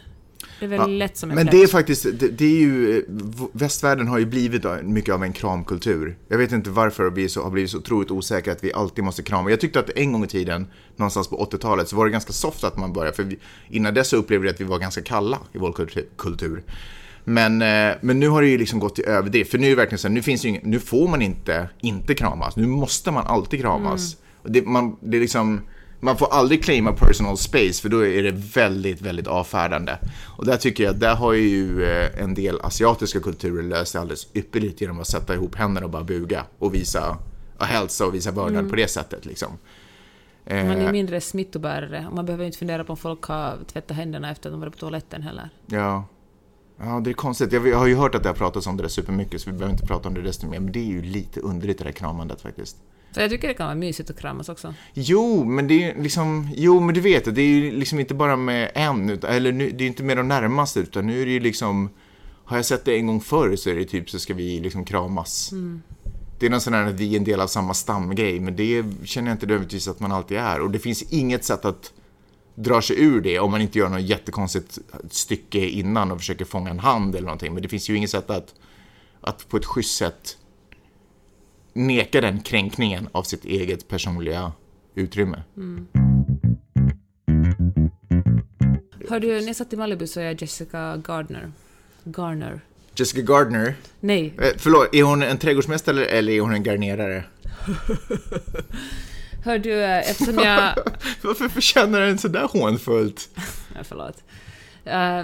[0.61, 3.03] Det är väl lätt som en Men det är faktiskt, det, det är ju, eh,
[3.51, 6.17] västvärlden har ju blivit mycket av en kramkultur.
[6.27, 9.23] Jag vet inte varför vi så, har blivit så otroligt osäkra att vi alltid måste
[9.23, 9.49] krama.
[9.49, 12.63] Jag tyckte att en gång i tiden, någonstans på 80-talet, så var det ganska soft
[12.63, 13.15] att man började.
[13.15, 15.75] För vi, innan dess så upplevde vi att vi var ganska kalla i vår
[16.17, 16.63] kultur.
[17.23, 19.51] Men, eh, men nu har det ju liksom gått till överdrift.
[19.51, 21.69] För nu är det verkligen så här, nu finns ju ingen, nu får man inte
[21.81, 22.55] inte kramas.
[22.55, 24.17] Nu måste man alltid kramas.
[24.43, 25.61] Och det, man, det är liksom,
[26.01, 29.97] man får aldrig claima personal space för då är det väldigt, väldigt avfärdande.
[30.37, 34.27] Och där tycker jag, där har ju eh, en del asiatiska kulturer löst det alldeles
[34.33, 37.17] ypperligt genom att sätta ihop händerna och bara buga och visa
[37.57, 39.51] och hälsa och visa vördnad på det sättet liksom.
[40.45, 43.97] Man är Eh, mindre smittobärare och man behöver inte fundera på om folk har tvättat
[43.97, 45.49] händerna efter att de varit på toaletten heller.
[45.65, 46.05] ja.
[46.83, 47.51] Ja, det är konstigt.
[47.51, 49.57] Jag, jag har ju hört att det har pratats om det där supermycket så vi
[49.57, 50.59] behöver inte prata om det desto mer.
[50.59, 52.77] Men det är ju lite underligt det där kramandet faktiskt.
[53.11, 54.73] Så jag tycker det kan vara mysigt att kramas också.
[54.93, 58.35] Jo, men det är liksom, jo men du vet, det är ju liksom inte bara
[58.35, 61.31] med en, utan, eller nu, det är inte med de närmaste, utan nu är det
[61.31, 61.89] ju liksom,
[62.45, 64.85] har jag sett det en gång förr så är det typ så ska vi liksom
[64.85, 65.53] kramas.
[66.39, 68.85] Det är någon sån här att vi är en del av samma stamgrej, men det
[69.03, 70.61] känner jag inte nödvändigtvis att man alltid är.
[70.61, 71.93] Och det finns inget sätt att
[72.55, 76.69] dra sig ur det om man inte gör något jättekonstigt stycke innan och försöker fånga
[76.69, 77.53] en hand eller någonting.
[77.53, 78.53] Men det finns ju inget sätt att,
[79.21, 80.37] att på ett schysst sätt
[81.73, 84.51] neka den kränkningen av sitt eget personliga
[84.95, 85.43] utrymme.
[89.09, 91.51] Hör du, när jag satt i Malibu så är jag Jessica Gardner.
[92.03, 92.61] Garner.
[92.95, 97.23] Jessica Gardner, Nej, eh, förlåt, är hon en trädgårdsmästare eller är hon en garnerare?
[99.43, 100.75] hör du, eh, eftersom jag...
[101.21, 103.29] Varför förtjänar den sådär hånfullt?
[103.75, 104.23] ja, förlåt.
[104.85, 105.23] Eh,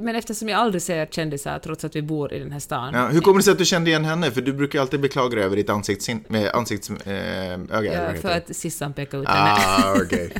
[0.00, 2.94] men eftersom jag aldrig ser kändisar trots att vi bor i den här stan.
[2.94, 4.30] Ja, hur kommer det sig att du kände igen henne?
[4.30, 7.58] För du brukar alltid beklaga dig över ditt ansikts, med ansikts, öga.
[7.70, 8.34] vad Ja, för det?
[8.34, 9.50] att Sissan pekade ut henne.
[9.50, 10.32] Ah, okej.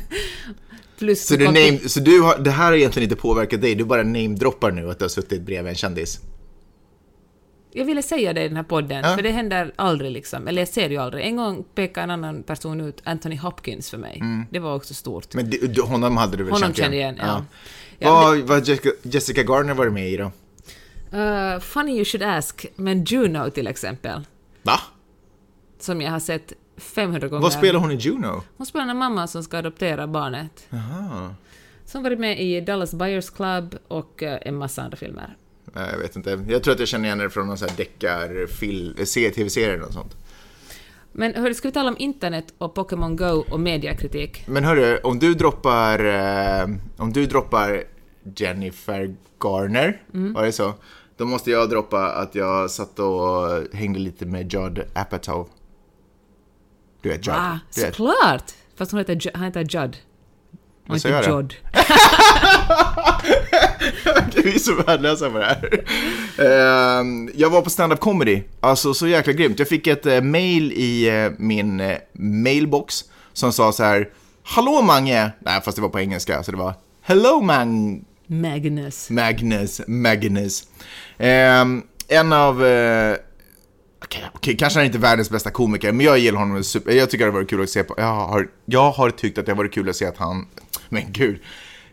[0.99, 3.83] Plus Så, du name, så du har, det här har egentligen inte påverkat dig, du
[3.85, 6.19] bara namedroppar nu att du har suttit bredvid en kändis?
[7.71, 9.15] Jag ville säga det i den här podden, Ja.
[9.15, 10.47] för det händer aldrig liksom.
[10.47, 11.25] Eller jag ser det ju aldrig.
[11.25, 14.21] En gång pekade en annan person ut Anthony Hopkins för mig.
[14.51, 15.33] Det var också stort.
[15.33, 17.25] Men du, honom hade du väl Honom känt kände jag igen, ja.
[17.27, 17.45] Ja.
[17.99, 20.31] Ja, vad vad har Jessica, Jessica Gardner varit med i då?
[21.17, 24.21] Eh, funny you should ask, men Juno till exempel,
[24.63, 24.79] Va?
[25.79, 27.41] som jag har sett 500 gånger.
[27.41, 28.43] Vad spelar hon i Juno?
[28.57, 30.67] Hon spelar en mamma som ska adoptera barnet.
[30.73, 31.35] Aha.
[31.85, 35.35] Som varit med i Dallas Buyers Club och eh, en massa andra filmer.
[35.73, 36.45] Jag vet inte.
[36.49, 39.83] Jag tror att jag känner igen henne från någon sån här deckarfil- eh, tv-serie eller
[39.83, 40.15] något sånt.
[41.11, 44.43] Men hörru, ska vi tala om internet och Pokémon Go och mediakritik?
[44.47, 46.67] Men hörru, om du droppar, eh,
[46.97, 47.83] om du droppar
[48.35, 50.33] Jennifer Garner, Mm.
[50.33, 50.73] var det så?
[51.17, 55.47] Då måste jag droppa att jag satt och hängde lite med Judd Apatow.
[57.01, 57.35] Du vet Judd?
[57.37, 58.43] Ah, såklart!
[58.75, 59.97] Fast hon heter, han heter Judd.
[60.89, 61.23] Och inte?
[61.27, 61.53] Judd.
[64.35, 65.83] Vi är så värdelösa på det här.
[66.99, 69.59] Ehm, jag var på stand-up comedy, alltså så jäkla grymt.
[69.59, 74.09] Jag fick ett uh, mail i eh, min eh, mailbox som sa så här
[74.43, 75.31] Hallå Mange!
[75.39, 79.09] Nej, fast det var på engelska, så det var Hello Mang Magnus.
[79.09, 80.63] Magnus, Magnus.
[81.17, 82.63] Ehm, en av,
[84.09, 87.09] okej, okej, kanske han är inte världens bästa komiker, men jag gillar honom super, jag
[87.09, 89.51] tycker det har varit kul att se på, jag har, jag har tyckt att det
[89.51, 90.47] har varit kul att se att han,
[90.89, 91.39] men gud,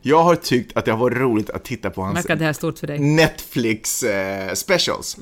[0.02, 2.14] jag har tyckt att det har varit roligt att titta på hans.
[3.00, 5.16] Netflix eh, specials,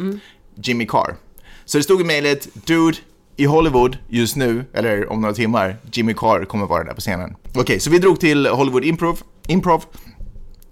[0.55, 1.17] Jimmy Carr.
[1.65, 2.97] Så det stod i mejlet, dude,
[3.37, 7.37] i Hollywood just nu, eller om några timmar, Jimmy Carr kommer vara där på scenen.
[7.55, 9.85] Okej, så vi drog till Hollywood Improv, Improv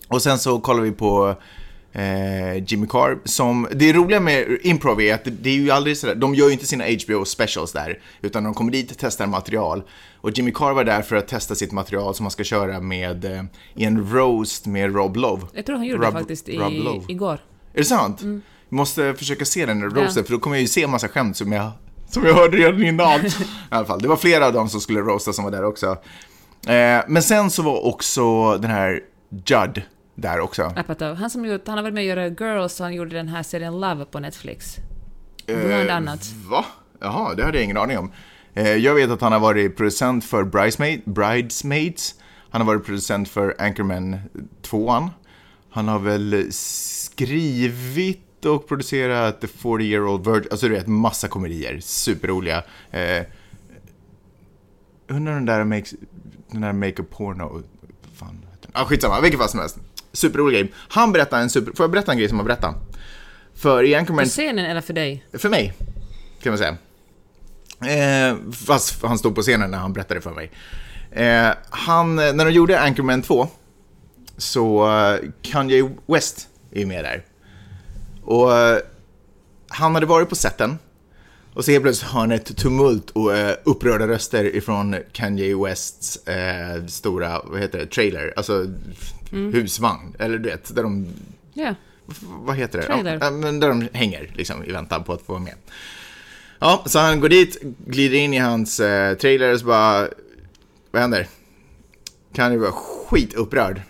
[0.08, 1.36] och sen så kollar vi på
[2.66, 6.34] Jimmy Carr som, det roliga med improv är att det, är ju aldrig sådär, de
[6.34, 9.82] gör ju inte sina HBO specials där, utan de kommer dit och testar material.
[10.20, 13.24] Och Jimmy Carr var där för att testa sitt material som han ska köra med,
[13.24, 13.42] eh,
[13.74, 15.46] i en roast med Rob Love.
[15.52, 16.60] Jag tror han gjorde Rob- det faktiskt i,
[17.08, 17.38] igår.
[17.74, 18.22] Är det sant?
[18.22, 21.52] Vi måste försöka se den roasten, för då kommer jag ju se massa skämt som
[21.52, 21.70] jag,
[22.08, 23.20] som jag hörde redan innan.
[23.26, 23.30] I
[23.68, 25.86] alla fall, det var flera av dem som skulle roasta som var där också.
[26.66, 29.00] Eh, men sen så var också den här
[29.46, 29.82] Judd
[30.14, 30.62] där också.
[30.76, 31.14] Apatow.
[31.14, 33.42] Han som gjort, han har varit med och göra Girls och han gjorde den här
[33.42, 34.76] serien Love på Netflix.
[35.46, 36.32] Bland Eh, annat.
[36.48, 36.64] Va?
[37.00, 38.12] Jaha, det hade jag ingen aning om.
[38.54, 42.14] Eh, jag vet att han har varit producent för Bridesmaid, Bridesmaids.
[42.50, 44.18] Han har varit producent för Anchorman
[44.62, 45.10] 2.
[45.70, 50.48] Han har väl skrivit och producerat The 40 year old virgin.
[50.50, 51.80] Alltså du vet, massa komedier.
[51.80, 52.62] Superroliga.
[52.90, 53.22] Eh,
[55.08, 55.94] undrar den där makes,
[56.50, 57.62] den där make a porno.
[58.14, 59.78] Fan, ah, skitsamma, vilket fall som helst.
[60.12, 60.72] Superrolig grej.
[60.88, 61.72] Han berättade en super...
[61.76, 62.74] Får jag berätta en grej som han berättade?
[63.54, 65.24] För i Anchorman För scenen eller för dig?
[65.32, 65.74] för mig,
[66.42, 66.76] kan man säga.
[67.82, 70.50] Eh, fast han stod på scenen när han berättade för mig.
[71.10, 73.48] Eh, han, när de gjorde Anchorman 2
[74.36, 77.24] så eh, Kanye West är med där.
[78.22, 78.78] Och eh,
[79.68, 80.78] han hade varit på setten.
[81.54, 86.18] Och så helt plötsligt har han ett tumult och eh, upprörda röster ifrån Kanye Wests
[86.88, 88.66] stora, vad heter det, trailer, alltså
[89.32, 91.06] husvagn, eller du vet, där de,
[91.54, 91.74] Ja.
[92.20, 92.86] vad heter det?
[92.86, 93.18] Trailer.
[93.20, 95.54] Ja, men där de hänger liksom i väntan på att få vara med.
[96.58, 100.08] Ja, så han går dit, glider in i hans eh, trailer och så bara,
[100.90, 101.28] vad händer?
[102.34, 103.82] Kanye var skitupprörd.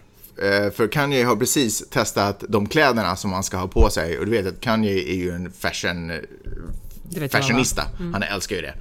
[0.42, 4.18] Eh, för Kanye har precis testat de kläderna som han ska ha på sig.
[4.18, 6.12] Och du vet att Kanye är ju en fashion,
[7.10, 7.82] jag fashionista.
[8.12, 8.74] Han älskar ju det.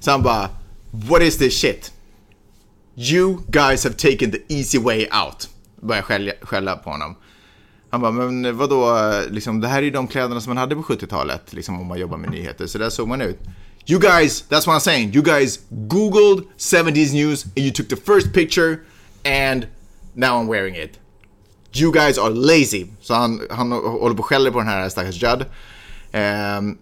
[0.00, 0.50] Så han bara,
[0.90, 1.92] what is this shit?
[2.96, 5.48] You guys have taken the easy way out.
[5.82, 7.16] Började skälla, skälla på honom.
[7.90, 10.82] Han bara, men vadå, liksom, det här är ju de kläderna som man hade på
[10.82, 12.66] 70-talet, liksom om man jobbar med nyheter.
[12.66, 13.38] Så där såg man ut.
[13.86, 17.96] You guys, that's what I'm saying, you guys googled 70s news and you took the
[17.96, 18.78] first picture
[19.24, 19.66] and
[20.14, 20.98] now I'm wearing it.
[21.72, 22.86] You guys are lazy.
[23.00, 25.44] Så han, han håller på och skäller på den här stackars Judd.
[26.58, 26.78] Um,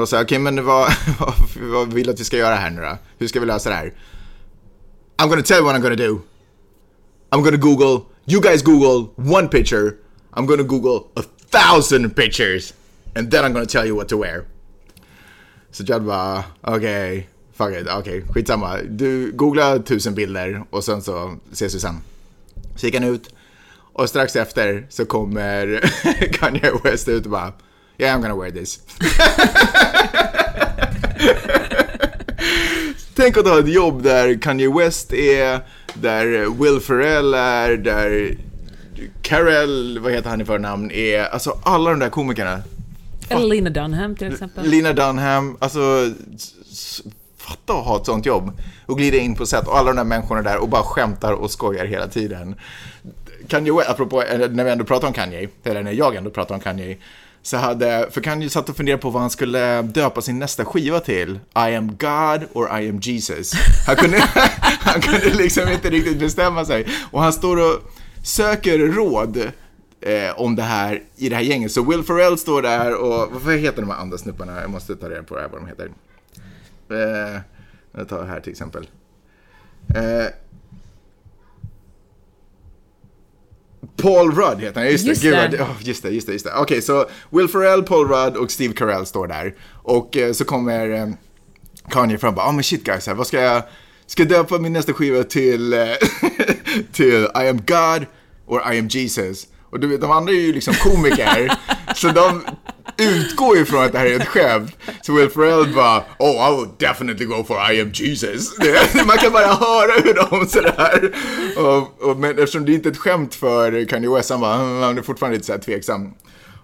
[0.00, 0.92] och så, okej men vad,
[1.60, 2.98] vad vill du att vi ska göra här nu då?
[3.18, 3.92] Hur ska vi lösa det här?
[5.16, 6.20] I'm gonna tell you what I'm gonna do.
[7.30, 9.98] I'm gonna Google, you guys Google one picture,
[10.34, 12.72] I'm gonna Google a thousand pictures,
[13.16, 14.44] and then I'm gonna tell you what to wear.
[15.70, 18.82] Så Judd bara, okej, fuck it, okej, skitsamma.
[18.82, 22.00] Du googlar tusen bilder och sen så ses vi sen.
[22.76, 23.28] Så gick han ut
[23.92, 25.80] och strax efter så kommer
[26.32, 27.52] Kanye West ut och bara,
[27.98, 28.80] yeah I'm gonna wear this.
[33.14, 35.60] Tänk att ha ett jobb där Kanye West är,
[35.94, 36.26] där
[36.62, 38.36] Will Ferrell är, där
[39.22, 42.62] Carell, vad heter han i förnamn, är, alltså alla de där komikerna.
[43.28, 44.66] Eller Lena Dunham till exempel.
[44.66, 46.10] Lina Dunham, alltså
[47.36, 48.52] fatta att ha ett sånt jobb.
[48.86, 51.50] Och glida in på set och alla de där människorna där och bara skämtar och
[51.50, 52.54] skojar hela tiden.
[53.48, 56.60] Kanye apropå, eh, när vi ändå pratar om Kanye, eller när jag ändå pratar om
[56.60, 56.96] Kanye,
[57.42, 61.00] så hade, för Kanye satt och funderade på vad han skulle döpa sin nästa skiva
[61.00, 61.30] till.
[61.54, 63.52] I am God or I am Jesus.
[63.86, 64.18] Han kunde,
[64.80, 66.86] han kunde liksom inte riktigt bestämma sig.
[67.10, 67.80] Och han står och
[68.22, 69.36] söker råd
[70.00, 71.72] eh, om det här i det här gänget.
[71.72, 74.60] Så Will Ferrell står där och, vad heter de här andra snubbarna?
[74.60, 75.90] Jag måste ta reda på det här, vad de heter.
[76.90, 77.40] Eh,
[77.92, 78.88] jag tar här till exempel.
[79.94, 80.26] Eh,
[83.96, 85.28] Paul Rudd heter han, just, Just det.
[85.30, 85.62] Gud, det.
[85.62, 86.52] oh, just det, just det, just det.
[86.56, 89.54] Okej, så Will Ferrell, Paul Rudd och Steve Carell står där.
[89.82, 91.08] Och eh, så kommer eh,
[91.90, 93.62] Kanye fram och bara, ah men shit guys, här, vad ska jag,
[94.06, 95.78] ska jag döpa min nästa skiva till, eh,
[96.92, 98.06] till I am God
[98.46, 99.46] or I am Jesus?
[99.70, 101.52] Och du vet, de andra är ju liksom komiker,
[101.94, 102.42] så de
[102.96, 104.76] utgår ju från att det här är ett skämt.
[105.02, 108.58] Så Will Ferrell bara, oh I would definitely go for I am Jesus.
[109.06, 111.14] Man kan bara höra hur de sådär.
[111.56, 114.82] Och, och, men eftersom det inte är ett skämt för Kanye West, han bara, mm,
[114.82, 116.14] han är fortfarande lite såhär tveksam.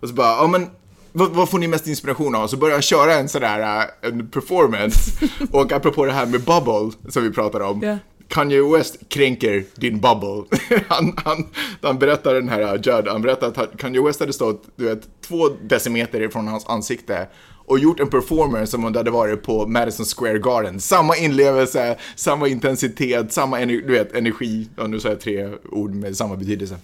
[0.01, 0.67] Och så bara, ja men
[1.13, 2.49] vad, vad får ni mest inspiration av?
[2.49, 5.27] Så börjar han köra en sådär äh, en performance.
[5.53, 7.83] Och apropå det här med bubble som vi pratade om.
[7.83, 7.99] Yeah.
[8.29, 10.59] Kanye West kränker din bubble.
[10.89, 11.47] han, han,
[11.83, 15.49] han berättar den här Judd, han berättar att Kanye West hade stått, du vet, två
[15.49, 17.29] decimeter ifrån hans ansikte
[17.69, 20.81] och gjort en performance som om det hade varit på Madison Square Garden.
[20.81, 24.69] Samma inlevelse, samma intensitet, samma energi, du vet, energi.
[24.77, 26.77] Ja, nu sa jag tre ord med samma betydelse.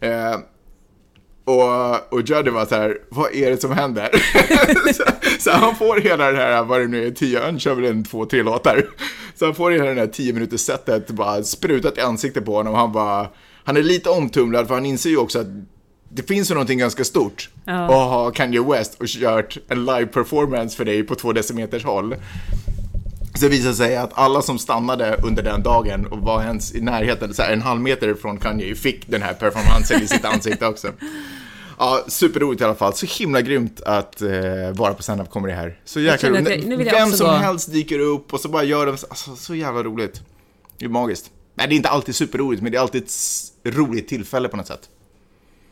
[0.00, 0.36] Eh,
[1.44, 4.10] och, och Juddy var så här, vad är det som händer?
[4.92, 5.04] så,
[5.38, 8.04] så han får hela det här, vad det nu är, tio, han kör väl en
[8.04, 8.86] två, tre låtar.
[9.34, 12.72] Så han får hela det här tio minuters setet bara sprutat i ansiktet på honom
[12.72, 13.28] och han bara,
[13.64, 15.46] han är lite omtumlad för han inser ju också att
[16.08, 17.84] det finns ju någonting ganska stort Ja.
[17.84, 22.16] att ha Kanye West och kört en live performance för dig på två decimeters håll.
[23.34, 26.80] Så det visade sig att alla som stannade under den dagen och var ens i
[26.80, 30.66] närheten, så här, en halv meter från Kanye, fick den här performancen i sitt ansikte
[30.66, 30.88] också.
[31.84, 32.94] Ja, superroligt i alla fall.
[32.94, 34.30] Så himla grymt att eh,
[34.74, 35.80] vara på standup comedy här.
[35.84, 36.64] Så jäkla roligt.
[36.66, 37.32] jag- Vem som gå.
[37.32, 40.22] helst dyker upp och så bara gör de, alltså så jävla roligt.
[40.78, 41.30] Det är magiskt.
[41.54, 43.12] Nej, det är inte alltid superroligt, men det är alltid ett
[43.76, 44.88] roligt tillfälle på något sätt.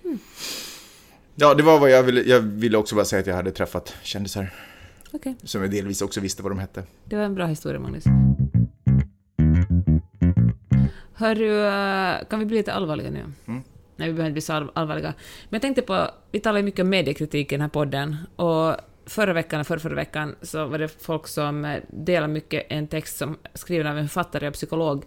[0.05, 0.19] Mm.
[1.35, 3.95] Ja, det var vad jag ville, jag ville också bara säga att jag hade träffat
[4.03, 4.55] kändisar.
[5.13, 6.83] Okej, Som jag delvis också visste vad de hette.
[7.05, 8.05] det var en bra historia, Magnus.
[11.15, 13.25] Hörru, eh, kan vi bli lite allvarliga nu?
[13.47, 13.63] Mm.
[14.03, 15.15] Nej, vi behöver inte bli så all- allvarliga.
[15.49, 18.77] Men jag tänkte på, vi talar ju mycket om mediekritik i den här podden, och
[19.07, 22.87] förra veckan och förra, förra veckan så var det folk som eh, delade mycket en
[22.87, 25.05] text som skriven av en författare och psykolog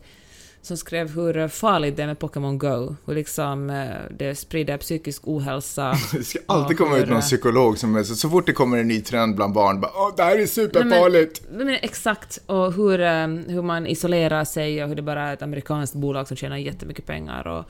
[0.61, 5.21] som skrev hur farligt det är med Pokémon Go, hur liksom eh, det sprider psykisk
[5.27, 5.95] ohälsa.
[6.13, 8.87] Det ska alltid komma ut någon psykolog som är så, så fort det kommer en
[8.87, 11.41] ny trend bland barn, bara Åh, det här är superfarligt.
[11.51, 15.33] Nej, men exakt, och hur, eh, hur man isolerar sig och hur det bara är
[15.33, 17.65] ett amerikanskt bolag som tjänar jättemycket pengar och,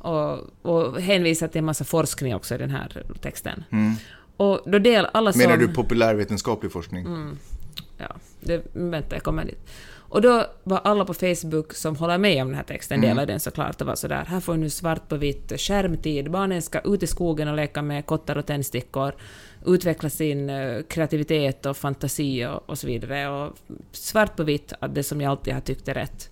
[0.00, 3.64] Och, och hänvisar till en massa forskning också i den här texten.
[3.70, 3.94] Mm.
[4.36, 5.38] Och då del alla som...
[5.38, 7.06] Menar du populärvetenskaplig forskning?
[7.06, 7.38] Mm.
[7.98, 9.70] Ja, det, vänta, jag kommer dit.
[10.10, 13.08] Och då var alla på Facebook som håller med om den här texten, Mm.
[13.08, 16.80] delade den såklart och var sådär, här får nu svart på vitt skärmtid, barnen ska
[16.80, 19.14] ut i skogen och leka med kottar och tändstickor,
[19.66, 23.28] utveckla sin eh, kreativitet och fantasi och, och så vidare.
[23.28, 23.56] Och
[23.92, 26.30] svart på vitt att det som jag alltid har tyckt är rätt.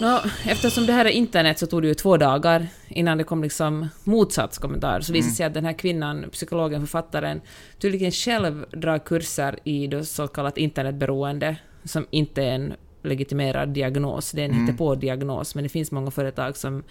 [0.00, 3.42] Nå, eftersom det här är internet så tog det ju två dagar innan det kom
[3.42, 5.00] liksom motsatskommentar.
[5.00, 7.40] Så visade det sig att den här kvinnan, psykologen, författaren,
[7.78, 14.32] tydligen själv drar kurser i då så kallat internetberoende, som inte är en legitimerad diagnos,
[14.32, 14.66] det är en Mm.
[14.66, 16.84] hittepå-diagnos, men det finns många företag som,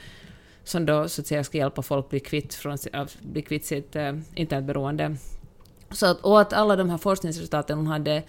[0.64, 2.78] som då så att säga ska hjälpa folk bli kvitt, från,
[3.22, 5.16] bli kvitt sitt eh, internetberoende.
[5.92, 8.24] Så att, och att alla de här forskningsresultaten hon hade,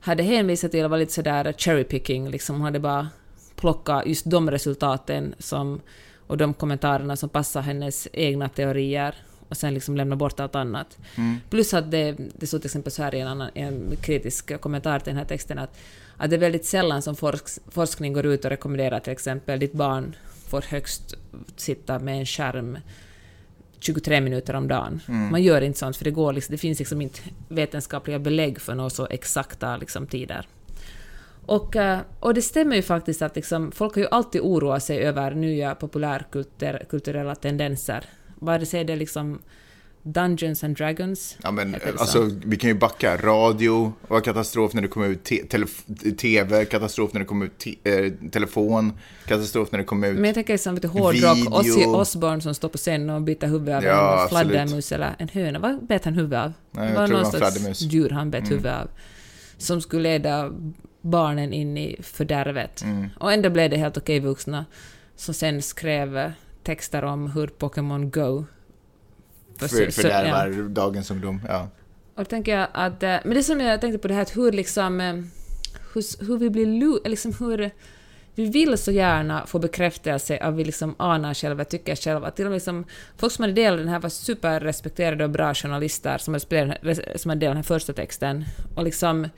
[0.00, 3.08] hade hänvisat till var lite sådär cherry picking, liksom hon hade bara
[3.56, 5.80] plockat just de resultaten som,
[6.26, 9.14] och de kommentarerna som passar hennes egna teorier
[9.48, 10.98] och sen liksom lämna bort allt annat.
[11.16, 11.36] Mm.
[11.50, 14.98] Plus att det, det stod till exempel så här i en, annan, en kritisk kommentar
[14.98, 15.78] till den här texten att,
[16.16, 19.72] att det är väldigt sällan som forsk, forskning går ut och rekommenderar till exempel ditt
[19.72, 20.16] barn
[20.48, 21.14] får högst
[21.56, 22.78] sitta med en skärm
[23.80, 25.00] 23 minuter om dagen.
[25.08, 25.30] Mm.
[25.30, 28.74] Man gör inte sånt för det, går liksom, det finns liksom inte vetenskapliga belägg för
[28.74, 30.48] några så exakta liksom, tider.
[31.46, 34.98] Och, eh, och det stämmer ju faktiskt att liksom, folk har ju alltid oroat sig
[34.98, 38.04] över nya populärkulturella tendenser.
[38.38, 39.38] Vare sig det är liksom
[40.04, 43.16] Dungeons and Dragons, Ja, men alltså, vi kan ju backa.
[43.16, 45.42] Radio var katastrof när det kom ut te
[46.18, 48.92] TV, katastrof när det kom ut te eh, telefon,
[49.26, 50.14] katastrof när det kom ut...
[50.14, 51.60] Men jag tänker som vet du, hårdrock.
[51.60, 55.28] Ozzy Osbourne som står på scen och biter huvudet av Ja, en fladdermus eller en
[55.28, 55.58] höna.
[55.58, 56.52] Vad bet han huvudet av?
[56.70, 57.80] Nej, jag var tror det någon var en slags fladdermus.
[57.82, 58.50] djur han bet Mm.
[58.50, 58.88] huvudet av.
[59.58, 60.52] Som skulle leda
[61.02, 62.82] barnen in i fördärvet.
[62.82, 63.08] Mm.
[63.20, 64.64] Och ändå blev det helt okej vuxna
[65.16, 68.44] som sen skrev texter om hur Pokémon Go
[69.58, 71.40] För, så- fördärvar dagens ungdom.
[71.48, 71.60] Ja.
[72.14, 73.02] och då tänker jag att...
[73.02, 75.00] eh, Men det som jag tänkte på det här att hur liksom...
[75.00, 75.14] eh,
[75.94, 76.98] Hur, hur vi blir lu...
[77.04, 77.70] Liksom hur...
[78.34, 82.30] Vi vill så gärna få bekräftelse av vi liksom anar själva, tycker själva.
[82.30, 82.84] Till och med liksom,
[83.16, 87.40] folk som hade delat den här var superrespekterade och bra journalister som hade, som hade
[87.40, 88.44] delat den här första texten.
[88.76, 89.28] Och liksom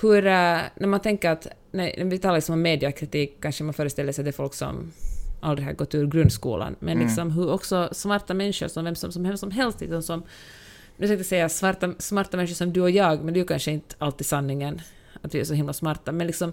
[0.00, 0.26] hur...
[0.26, 1.46] eh, När man tänker att...
[1.72, 4.92] När, vi talar liksom om mediakritik kanske man föreställer sig att det är folk som
[5.40, 6.76] aldrig har gått ur grundskolan.
[6.78, 7.06] Men Mm.
[7.06, 10.22] liksom hur också smarta människor som vem som, som, vem som helst liksom som
[10.96, 13.46] nu tänkte jag säga svarta, smarta människor som du och jag, men det är ju
[13.46, 14.80] kanske inte alltid sanningen
[15.22, 16.52] att vi är så himla smarta, men liksom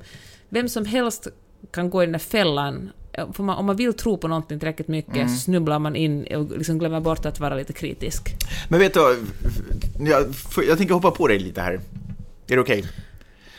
[0.50, 1.28] vem som helst
[1.72, 2.90] kan gå i den där fällan.
[3.34, 5.30] För man, om man vill tro på någonting tillräckligt mycket Mm.
[5.30, 8.36] så snubblar man in och liksom glömmer bort att vara lite kritisk.
[8.70, 9.00] Men vet du,
[10.00, 10.24] jag,
[10.68, 11.74] jag tänker hoppa på dig lite här.
[12.48, 12.84] Är det okej?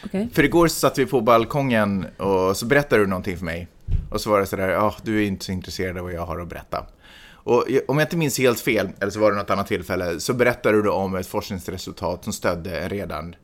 [0.05, 0.29] Okay.
[0.33, 3.69] För igår så satt vi på balkongen och så berättade du någonting för mig.
[4.11, 6.27] Och så var det sådär, ja, ah, du är inte så intresserad av vad jag
[6.27, 6.87] har att berätta.
[7.31, 10.35] Och om jag inte minns helt fel, eller så var det något annat tillfälle, så
[10.35, 13.35] berättade du om ett forskningsresultat som stödde en redan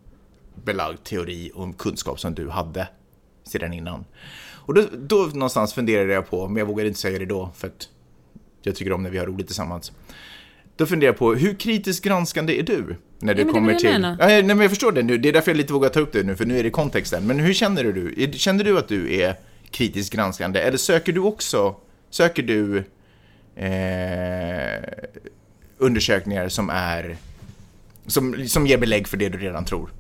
[0.65, 2.89] belagd teori och kunskap som du hade
[3.45, 4.05] sedan innan.
[4.67, 7.69] Och då, då någonstans funderade jag på, men jag vågade inte säga det då, för
[7.69, 7.89] att
[8.63, 9.93] jag tycker om när vi har roligt tillsammans.
[10.77, 12.97] Då funderar jag på, hur kritiskt granskande är du?
[13.19, 14.03] När du Ja, kommer till...
[14.03, 15.19] Ja, nej, men jag förstår det nu.
[15.19, 17.27] Det är därför jag lite vågar ta upp det nu, för nu är det kontexten.
[17.27, 18.33] Men hur känner du?
[18.33, 19.35] Känner du att du är
[19.71, 20.61] kritiskt granskande?
[20.61, 21.77] Eller söker du också,
[22.11, 22.79] söker du
[23.57, 24.85] eh,
[25.79, 27.17] undersökningar som är,
[28.07, 29.91] som, som ger belägg för det du redan tror?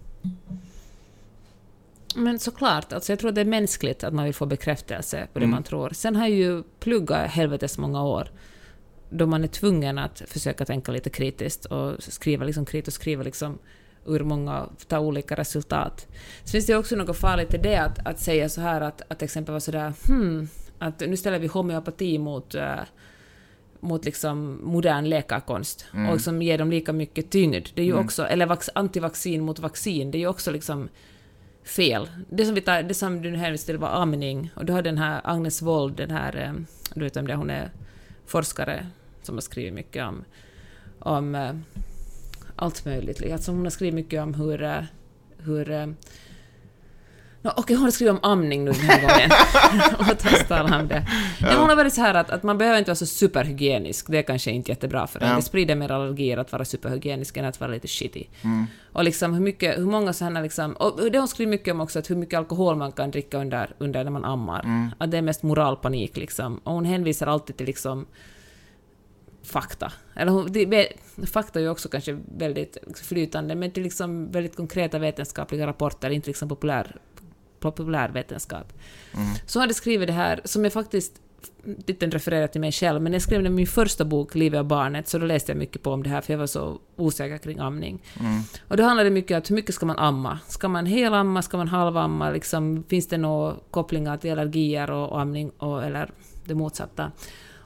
[2.16, 5.44] Men såklart, alltså jag tror det är mänskligt att man vill få bekräftelse på det
[5.44, 5.50] Mm.
[5.54, 5.90] man tror.
[5.92, 8.28] Sen har jag ju pluggat helvetes många år
[9.16, 13.22] då man är tvungen att försöka tänka lite kritiskt och skriva liksom kritiskt och skriva
[13.22, 13.58] liksom
[14.06, 16.06] ur många ta olika resultat.
[16.44, 19.18] Så finns det också något farligt i det att, att säga så här att, att
[19.18, 20.48] till exempel vara sådär hmm,
[20.78, 22.74] att nu ställer vi homeopati mot eh,
[23.80, 26.10] mot liksom modern läkarkonst Mm.
[26.10, 27.66] och som ger dem lika mycket tyngd.
[27.74, 28.04] Det är ju Mm.
[28.04, 30.88] också, eller vax, antivaccin mot vaccin, det är ju också liksom
[31.64, 32.08] fel.
[32.30, 34.82] Det som, vi tar, det som du nu hänvisade till var amning, och du har
[34.82, 36.52] den här Agnes Wold, den här, eh,
[36.94, 37.70] du vet vem det är, hon är
[38.26, 38.86] forskare
[39.26, 40.24] som har skrivit mycket om,
[40.98, 41.52] om eh,
[42.56, 43.32] allt möjligt.
[43.32, 44.82] Alltså hon har skrivit mycket om hur, eh,
[45.38, 45.86] hur eh,
[47.44, 49.30] Nå, Okej, hon har skrivit om amning nu den här gången.
[50.08, 51.06] Låt oss tala om det.
[51.40, 54.06] Men hon har varit så här att, att man behöver inte vara så superhygienisk.
[54.08, 55.28] Det är kanske inte jättebra för en.
[55.28, 55.36] Ja.
[55.36, 58.24] Det sprider mer allergier att vara superhygienisk än att vara lite shitty.
[58.42, 58.66] Mm.
[58.92, 61.98] Och liksom hur mycket, hur många sådana liksom, och det hon skrivit mycket om också,
[61.98, 64.60] att hur mycket alkohol man kan dricka under, under när man ammar.
[64.64, 64.90] Mm.
[64.98, 66.60] Att det är mest moralpanik liksom.
[66.64, 68.06] Och hon hänvisar alltid till liksom
[69.44, 69.92] fakta.
[70.14, 70.92] Eller det,
[71.26, 76.28] fakta är ju också kanske väldigt flytande, men till liksom väldigt konkreta vetenskapliga rapporter, inte
[76.28, 76.96] liksom populär,
[77.60, 78.72] populärvetenskap.
[79.14, 79.26] Mm.
[79.46, 81.20] Så hade skrivit det här, som är faktiskt
[81.86, 85.08] titeln refererar till mig själv, men jag skrev den min första bok, Livet och barnet,
[85.08, 87.58] så då läste jag mycket på om det här, för jag var så osäker kring
[87.58, 88.02] amning.
[88.20, 88.42] Mm.
[88.68, 90.38] Och då handlade det mycket om hur mycket ska man amma?
[90.48, 95.20] Ska man helamma, ska man halvamma, liksom, finns det några kopplingar till allergier och, och
[95.20, 96.10] amning, och, eller
[96.44, 97.12] det motsatta?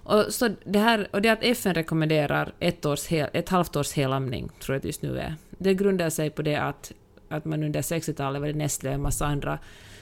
[0.09, 3.93] Och, så det här, och det att FN rekommenderar ett, års hel, ett halvt års
[3.93, 6.93] helamning, tror jag det just nu är, det grundar sig på det att,
[7.29, 9.59] att man under 60-talet var det Nestlé och en massa andra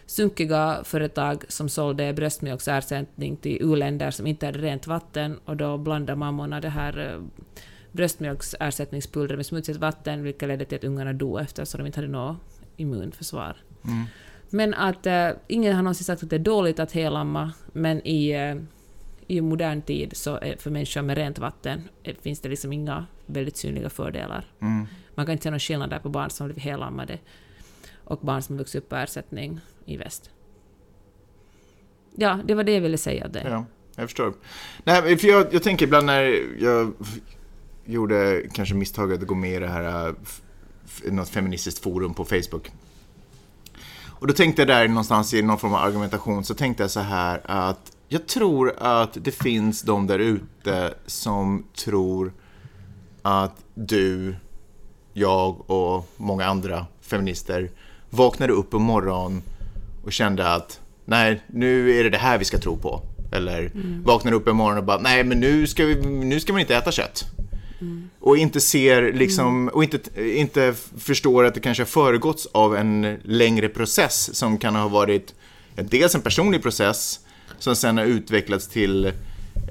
[0.06, 6.18] sunkiga företag som sålde bröstmjölksersättning till u-länder som inte hade rent vatten och då blandade
[6.18, 7.44] mammorna det här eh,
[7.92, 12.36] bröstmjölksersättningspulvret med smutsigt vatten vilket ledde till att ungarna dog eftersom de inte hade något
[12.76, 13.56] immunförsvar.
[13.84, 14.04] Mm.
[14.50, 18.30] Men att eh, ingen har någonsin sagt att det är dåligt att helamma, men i,
[18.30, 18.54] eh,
[19.26, 23.56] i modern tid så för människor med rent vatten eh, finns det liksom inga väldigt
[23.56, 24.44] synliga fördelar.
[24.60, 24.86] Mm.
[25.14, 27.18] Man kan inte se någon skillnad där på barn som blivit helammade
[28.04, 30.30] och barn som vuxit upp på ersättning i väst.
[32.16, 33.28] Ja, det var det jag ville säga.
[33.28, 33.42] Det.
[33.50, 33.64] Ja,
[33.96, 34.34] jag förstår.
[34.84, 36.22] Nej, för jag, jag tänker ibland när
[36.62, 36.92] jag
[37.84, 42.70] gjorde kanske misstaget att gå med i det här, f- något feministiskt forum på Facebook.
[44.04, 47.00] Och då tänkte jag där någonstans i någon form av argumentation så tänkte jag så
[47.00, 52.32] här att jag tror att det finns de där ute som tror
[53.22, 54.36] att du,
[55.12, 57.70] jag och många andra feminister
[58.10, 59.42] vaknade upp en morgon
[60.04, 63.02] och kände att nej, nu är det det här vi ska tro på.
[63.32, 63.70] Eller
[64.04, 66.76] vaknade upp en morgon och bara nej, men nu ska, vi, nu ska man inte
[66.76, 67.24] äta kött.
[68.20, 69.98] Och inte ser liksom, och inte,
[70.38, 75.34] inte förstår att det kanske har föregåtts av en längre process som kan ha varit
[75.74, 77.20] dels en personlig process
[77.58, 79.12] som sen har utvecklats till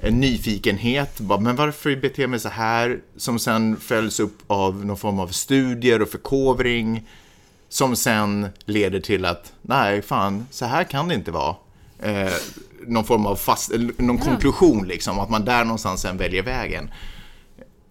[0.02, 2.98] en nyfikenhet, bara, men varför beter jag mig så här?
[3.16, 7.08] Som sen följs upp av någon form av studier och förkovring
[7.68, 11.56] som sen leder till att, nej fan, så här kan det inte vara.
[12.02, 12.32] Eh,
[12.86, 16.90] någon form av fast, någon konklusion liksom, att man där någonstans sen väljer vägen.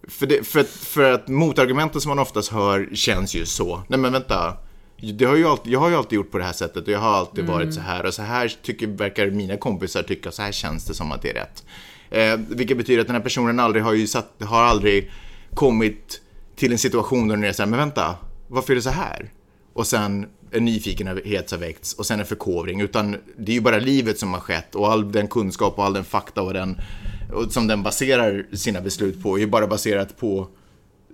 [0.08, 3.98] För, det, för, att- för att motargumenten som man oftast hör känns ju så, nej
[3.98, 4.56] men vänta,
[5.00, 6.98] det har ju alltid, jag har ju alltid gjort på det här sättet och jag
[6.98, 10.52] har alltid varit så här och så här tycker, verkar mina kompisar tycka, så här
[10.52, 11.64] känns det som att det är rätt.
[12.10, 15.10] Eh, vilket betyder att den här personen aldrig har ju satt, har aldrig
[15.54, 16.20] kommit
[16.56, 18.14] till en situation där den är så här, men vänta,
[18.48, 19.30] varför är det så här?
[19.72, 22.80] Och sen en nyfikenhet har väckts och sen en förkovring.
[22.80, 25.92] Utan det är ju bara livet som har skett och all den kunskap och all
[25.92, 26.80] den fakta och den,
[27.32, 30.48] och som den baserar sina beslut på är ju bara baserat på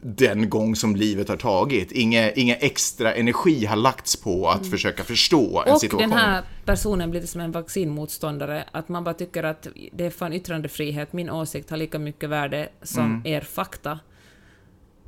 [0.04, 1.92] den gång som livet har tagit.
[1.92, 6.10] Inga, inga extra energi har lagts på att försöka förstå en Och situation.
[6.10, 10.32] den här personen blir som en vaccinmotståndare, att man bara tycker att det är fan
[10.32, 13.22] yttrandefrihet, min åsikt har lika mycket värde som Mm.
[13.26, 13.98] er fakta.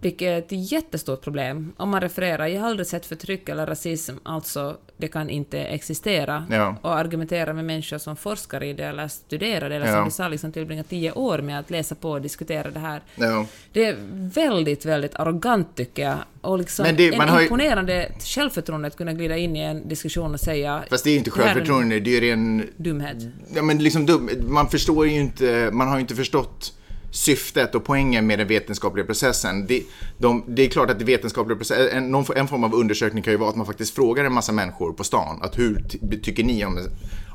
[0.05, 1.73] Vilket är ett jättestort problem.
[1.77, 6.47] Om man refererar, jag har aldrig sett förtryck eller rasism, alltså det kan inte existera.
[6.51, 6.77] Ja.
[6.83, 10.05] Och argumentera med människor som forskar i det eller studerar det, eller som Ja.
[10.05, 13.03] vi sa, liksom tillbringar tio år med att läsa på och diskutera det här.
[13.17, 13.47] Ja.
[13.73, 13.97] Det är
[14.35, 16.17] väldigt, väldigt arrogant tycker jag.
[16.41, 19.89] Och liksom Men det- en har ju- imponerande självförtroende att kunna glida in i en
[19.89, 22.31] diskussion och säga Fast det är inte "Det här är en självförtroende, det är ju
[22.31, 23.17] ren dumhet.
[23.55, 26.73] Ja, men liksom dum, man förstår ju inte, man har ju inte förstått
[27.15, 29.67] syftet och poängen med den vetenskapliga processen.
[29.67, 29.83] Det,
[30.19, 33.23] de, det är klart att det vetenskapliga processen, eh, en, någon, en form av undersökning
[33.23, 35.99] kan ju vara att man faktiskt frågar en massa människor på stan att hur ty,
[36.23, 36.79] tycker ni om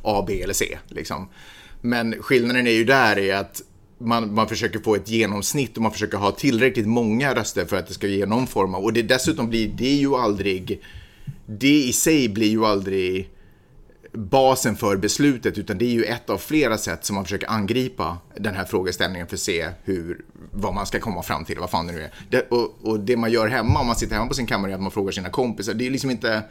[0.03, 0.77] A, B eller C?
[0.87, 1.29] Liksom.
[1.81, 3.61] Men skillnaden är ju där i att
[3.97, 7.87] man, man försöker få ett genomsnitt och man försöker ha tillräckligt många röster för att
[7.87, 10.81] det ska ge någon form av, och det dessutom blir, det ju aldrig,
[11.45, 13.29] det i sig blir ju aldrig
[14.13, 18.17] basen för beslutet utan det är ju ett av flera sätt som man försöker angripa
[18.37, 21.87] den här frågeställningen för att se hur, vad man ska komma fram till, vad fan
[21.87, 22.13] det nu är.
[22.29, 24.75] Det, och, och det man gör hemma, om man sitter hemma på sin kammare, är
[24.75, 25.73] att man frågar sina kompisar.
[25.73, 26.43] Det är liksom inte,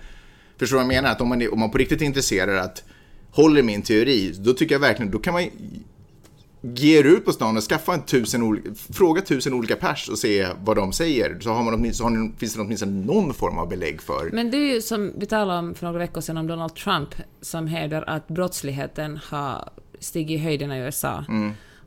[0.59, 1.13] förstår du vad jag menar?
[1.13, 2.85] Att om man, är, om man på riktigt är intresserad att
[3.31, 5.51] håller min teori, då tycker jag verkligen, då kan man
[6.61, 10.19] ge er ut på stan och skaffa en tusen olika, fråga tusen olika pers och
[10.19, 11.41] se vad de säger.
[11.41, 14.31] Så, har man så har ni, finns det åtminstone någon form av belägg för.
[14.33, 17.09] Men det är ju som vi talade om för några veckor sedan om Donald Trump
[17.41, 21.25] som hävdar att brottsligheten har stigit i höjden i USA.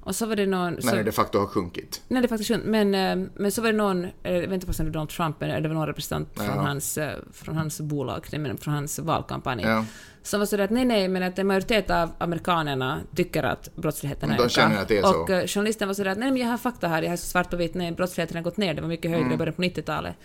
[0.03, 0.74] Och så var det någon...
[0.74, 2.01] när så, det de facto har sjunkit.
[2.07, 2.65] Nej, det faktiskt sjunt.
[2.65, 5.09] Men, eh, men så var det någon, eh, jag vet inte vad som är Donald
[5.09, 6.61] Trump, men det var någon representant från, Ja.
[6.61, 8.26] hans, eh, från hans bolag,
[8.59, 9.86] från hans valkampanj, Ja.
[10.24, 14.32] Som var sådär att nej, nej, men att en majoritet av amerikanerna tycker att brottsligheten
[14.32, 15.22] att det är så.
[15.22, 17.49] Och eh, journalisten var sådär att nej, men jag har fakta här, jag har svart
[17.49, 20.15] på vitt, nej, brottsligheten har gått ner, det var mycket högre i början på 90-talet.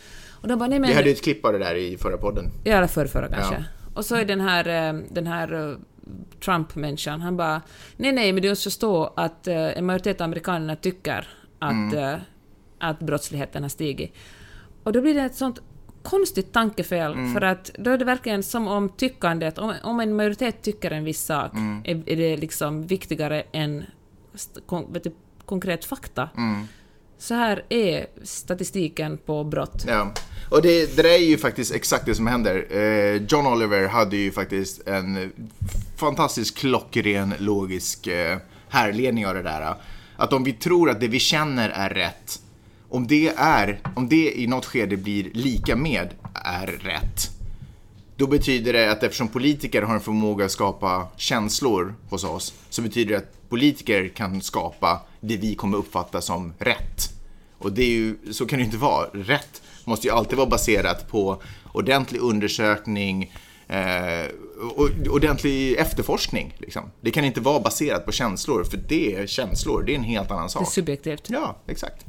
[0.41, 0.89] Och de bara, nej men...
[0.91, 2.45] Vi hade ju ett klipp av det där i förra podden.
[2.65, 3.55] Ja, eller förr, förra kanske.
[3.55, 3.63] Ja.
[3.95, 5.77] Och så är den här, eh, den här eh,
[6.45, 7.63] Trump-människan, han bara
[7.97, 11.29] nej, nej, men du måste förstå att en majoritet av amerikanerna tycker
[11.59, 12.21] att, Mm.
[12.81, 14.15] att brottsligheten har stigit.
[14.83, 15.61] Och då blir det ett sånt
[16.11, 17.35] konstigt tankefel, Mm.
[17.35, 21.05] för att då är det verkligen som om tyckandet, om, om en majoritet tycker en
[21.05, 21.83] viss sak, Mm.
[21.85, 23.85] är, är det liksom viktigare än
[24.67, 25.13] kon, vet du,
[25.45, 26.29] konkret fakta.
[26.37, 26.69] Mm.
[27.19, 29.85] Så här är statistiken på brott.
[29.89, 30.13] Ja,
[30.51, 32.67] och det, det där är ju faktiskt exakt det som händer.
[32.71, 35.33] Eh, John Oliver hade ju faktiskt en
[35.97, 38.39] fantastisk klockren logisk eh,
[38.69, 39.75] härledning av det där.
[40.17, 42.41] Att om vi tror att det vi känner är rätt,
[42.89, 47.31] om det, är, om det i något skede blir lika med är rätt,
[48.17, 52.83] då betyder det att eftersom politiker har en förmåga att skapa känslor hos oss, så
[52.83, 57.11] betyder det att politiker kan skapa det vi kommer uppfatta som rätt.
[57.59, 59.07] Och det är ju, så kan det ju inte vara.
[59.13, 63.33] Rätt måste ju alltid vara baserat på ordentlig undersökning,
[63.69, 64.31] eh,
[64.75, 66.55] och ordentlig efterforskning.
[66.59, 66.91] Liksom.
[67.01, 70.31] Det kan inte vara baserat på känslor, för det är känslor, det är en helt
[70.31, 70.73] annan Det är sak.
[70.73, 71.23] subjektivt.
[71.31, 72.05] Ja, exakt.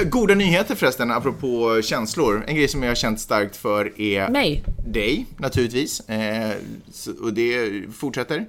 [0.00, 2.44] Eh, Goda nyheter förresten, apropå känslor.
[2.46, 4.62] En grej som jag har känt starkt för är Mig.
[4.86, 6.00] dig, naturligtvis.
[6.08, 6.50] Eh,
[7.20, 8.46] och det fortsätter.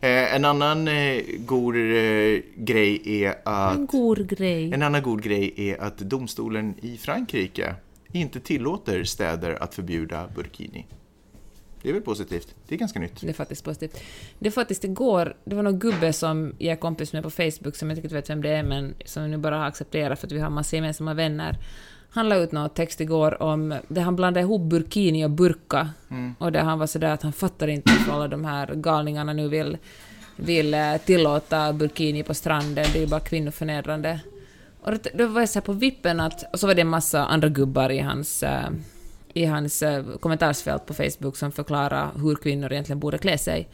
[0.00, 3.76] Eh, en annan eh, god eh, grej är att...
[3.76, 4.72] En god grej.
[4.72, 7.74] En annan god grej är att domstolen i Frankrike
[8.12, 10.86] inte tillåter städer att förbjuda burkini.
[11.84, 12.54] Det är väl positivt?
[12.68, 13.20] Det är ganska nytt.
[13.20, 14.00] Det är faktiskt positivt.
[14.38, 17.76] Det är faktiskt igår, det var någon gubbe som jag är kompis med på Facebook,
[17.76, 20.32] som jag inte vet vem det är, men som nu bara har accepterat för att
[20.32, 21.58] vi har massa gemensamma vänner.
[22.10, 25.90] Han la ut någon text igår om där han blandade ihop burkini och burka.
[26.38, 29.48] Och där han var sådär att han fattar inte varför alla de här galningarna nu
[29.48, 29.78] vill,
[30.36, 34.20] vill eh, tillåta burkini på stranden, det är ju bara kvinnoförnedrande.
[34.82, 37.48] Och då, var jag så på vippen att, och så var det en massa andra
[37.48, 38.70] gubbar i hans, eh,
[39.34, 43.68] i hans eh, kommentarsfält på Facebook som förklarar hur kvinnor egentligen borde klä sig.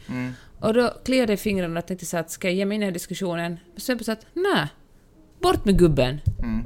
[0.59, 2.81] Och då kliade jag i fingrarna och tänkte så att ska jag ge mig in
[2.81, 3.59] i den här diskussionen?
[3.73, 4.67] Men sen så att nej,
[5.41, 6.19] bort med gubben.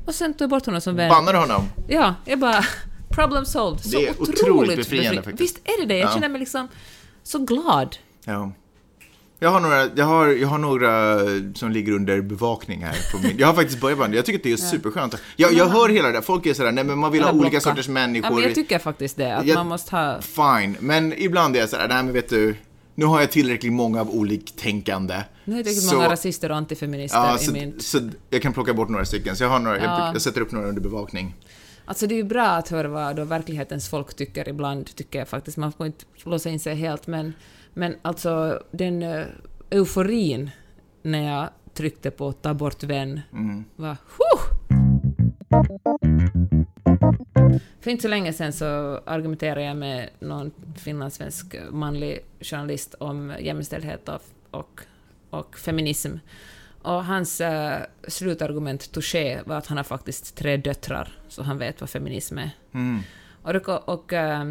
[0.05, 1.09] Och sen tog jag bort honom som vän.
[1.09, 1.63] Bannar honom?
[1.87, 2.63] Ja, jag bara...
[3.09, 3.83] Problem solved.
[3.83, 5.41] Så Det är otroligt, otroligt befriande befri- faktiskt.
[5.41, 5.97] Visst är det det?
[5.99, 6.13] Jag Ja.
[6.13, 6.67] känner mig liksom
[7.23, 7.97] så glad.
[8.25, 8.51] Ja.
[9.39, 11.19] Jag har, några, jag, har, jag har några
[11.55, 13.11] som ligger under bevakning här.
[13.11, 14.15] På min, jag har faktiskt börjat med det.
[14.15, 15.15] Jag tycker att det är superskönt.
[15.35, 16.21] Jag, jag hör hela det där.
[16.21, 17.61] Folk är sådär, nej men man vill ha olika blocka.
[17.61, 18.29] sorters människor.
[18.29, 20.21] Ja, men jag tycker faktiskt det, att Jag- man måste ha...
[20.21, 22.55] Fine, men ibland är jag sådär, nej men vet du,
[22.95, 25.23] nu har jag tillräckligt många av oliktänkande.
[25.45, 27.79] Nu det riktigt Så- många rasister och antifeminister Ja, i så, min...
[27.79, 29.35] så jag kan plocka bort några stycken.
[29.35, 30.09] Så jag, har några, jag, Ja.
[30.13, 31.35] jag sätter upp några under bevakning.
[31.85, 35.27] Alltså det är ju bra att höra vad då verklighetens folk tycker ibland, tycker jag
[35.27, 35.57] faktiskt.
[35.57, 37.33] Man får inte låsa in sig helt, men,
[37.75, 39.25] men alltså den uh,
[39.69, 40.51] euforin
[41.01, 43.21] när jag tryckte på ta bort vän
[43.75, 44.55] var huh!
[47.81, 48.65] För inte så länge sedan så
[49.05, 54.21] argumenterade jag med någon finlandssvensk manlig journalist om jämställdhet och,
[54.51, 54.81] och,
[55.29, 56.11] och feminism.
[56.81, 61.81] Och hans uh, slutargument touché var att han har faktiskt tre döttrar, så han vet
[61.81, 62.49] vad feminism är.
[63.41, 64.45] Och, det, och eh,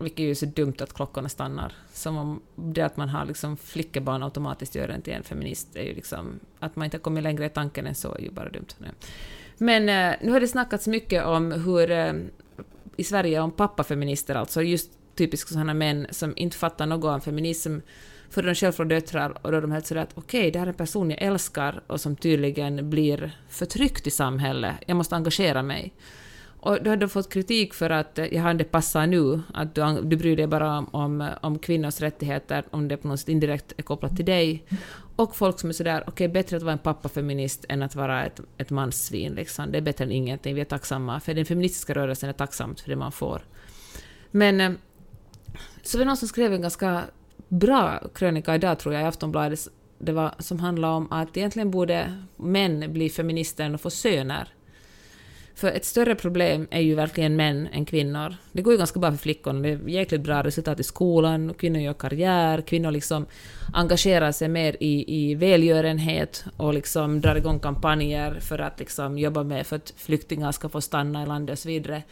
[0.00, 1.72] vilket ju är så dumt att klockorna stannar.
[1.92, 5.82] Som om det att man har liksom flickebarn automatiskt gör en till en feminist är
[5.82, 6.40] ju liksom...
[6.58, 8.66] Att man inte har kommit längre i tanken än så är ju bara dumt.
[8.78, 8.90] Nej.
[9.58, 11.90] Men eh, nu har det snackats mycket om hur...
[11.90, 12.12] Eh,
[12.96, 17.78] I Sverige om pappafeminister, alltså just typiskt sådana män som inte fattar något om feminism
[18.30, 20.66] för de själv från döttrar och då är de helt sådär att okej, det här
[20.66, 24.74] är en person jag älskar och som tydligen blir förtryckt i samhället.
[24.86, 25.92] Jag måste engagera mig.
[26.64, 30.00] Och du hade fått kritik för att eh, jag har det passar nu, att du,
[30.02, 33.72] du bryr dig bara om, om, om kvinnors rättigheter, om det på något sätt indirekt
[33.76, 34.64] är kopplat till dig.
[35.16, 38.40] Och folk som är sådär, okej, bättre att vara en pappafeminist än att vara ett,
[38.58, 39.32] ett manssvin.
[39.34, 39.72] Liksom.
[39.72, 41.20] Det är bättre än ingenting, vi är tacksamma.
[41.20, 43.42] För den feministiska rörelsen är tacksamt för det man får.
[44.30, 44.72] Men eh,
[45.82, 47.02] så var det någon som skrev en ganska
[47.48, 52.14] bra krönika idag, tror jag, i Aftonbladet, det var, som handlade om att egentligen borde
[52.36, 54.48] män bli feminister och få söner.
[55.54, 58.36] För ett större problem är ju verkligen män än kvinnor.
[58.52, 61.80] Det går ju ganska bra för flickorna, det är jäkligt bra resultat i skolan, kvinnor
[61.80, 63.26] gör karriär, kvinnor liksom
[63.74, 69.42] engagerar sig mer i, i välgörenhet och liksom drar igång kampanjer för att liksom jobba
[69.42, 72.02] med för att flyktingar ska få stanna i landet och så vidare.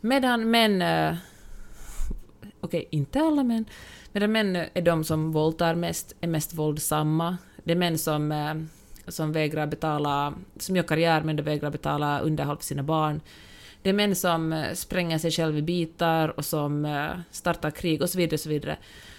[0.00, 0.82] Medan män
[2.60, 3.64] Okej, okej, inte alla män,
[4.12, 7.36] medan män är de som våldtar mest, är mest våldsamma.
[7.64, 8.54] Det är män som, eh,
[9.08, 13.20] som vägrar betala, som gör karriär men de vägrar betala underhåll för sina barn.
[13.82, 18.02] Det är män som eh, spränger sig själva i bitar och som eh, startar krig
[18.02, 18.34] och så vidare.
[18.34, 18.76] Och så, vidare.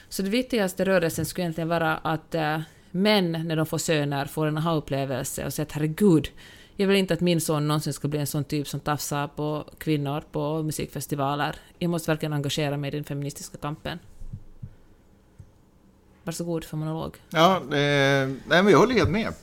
[0.09, 2.59] så det viktigaste rörelsen skulle egentligen vara att eh,
[2.91, 6.29] män, när de får söner, får en aha-upplevelse och säger att herregud,
[6.75, 9.65] jag vill inte att min son någonsin ska bli en sån typ som tafsar på
[9.77, 11.55] kvinnor på musikfestivaler.
[11.79, 13.99] Jag måste verkligen engagera mig i den feministiska kampen.
[16.23, 17.17] Varsågod för monolog.
[17.29, 19.33] Ja, eh, nej men jag håller helt med.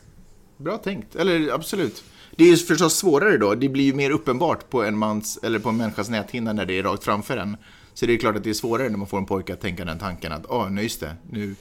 [0.56, 1.16] Bra tänkt.
[1.16, 2.04] Eller absolut.
[2.36, 3.54] Det är ju förstås svårare då.
[3.54, 6.78] Det blir ju mer uppenbart på en mans, eller på en människas näthinna när det
[6.78, 7.56] är rakt framför en.
[7.94, 9.84] Så det är klart att det är svårare när man får en pojke att tänka
[9.84, 11.54] den tanken att, ja, ah, nu just det, nu,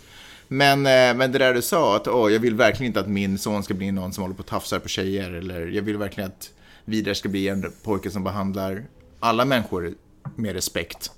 [0.48, 3.38] Men, eh, men det där du sa, att åh, jag vill verkligen inte att min
[3.38, 5.32] son ska bli någon som håller på och tafsar på tjejer.
[5.32, 6.52] Eller jag vill verkligen att
[6.86, 8.86] Vidar ska bli en pojke som behandlar
[9.20, 9.94] alla människor
[10.36, 11.12] med respekt.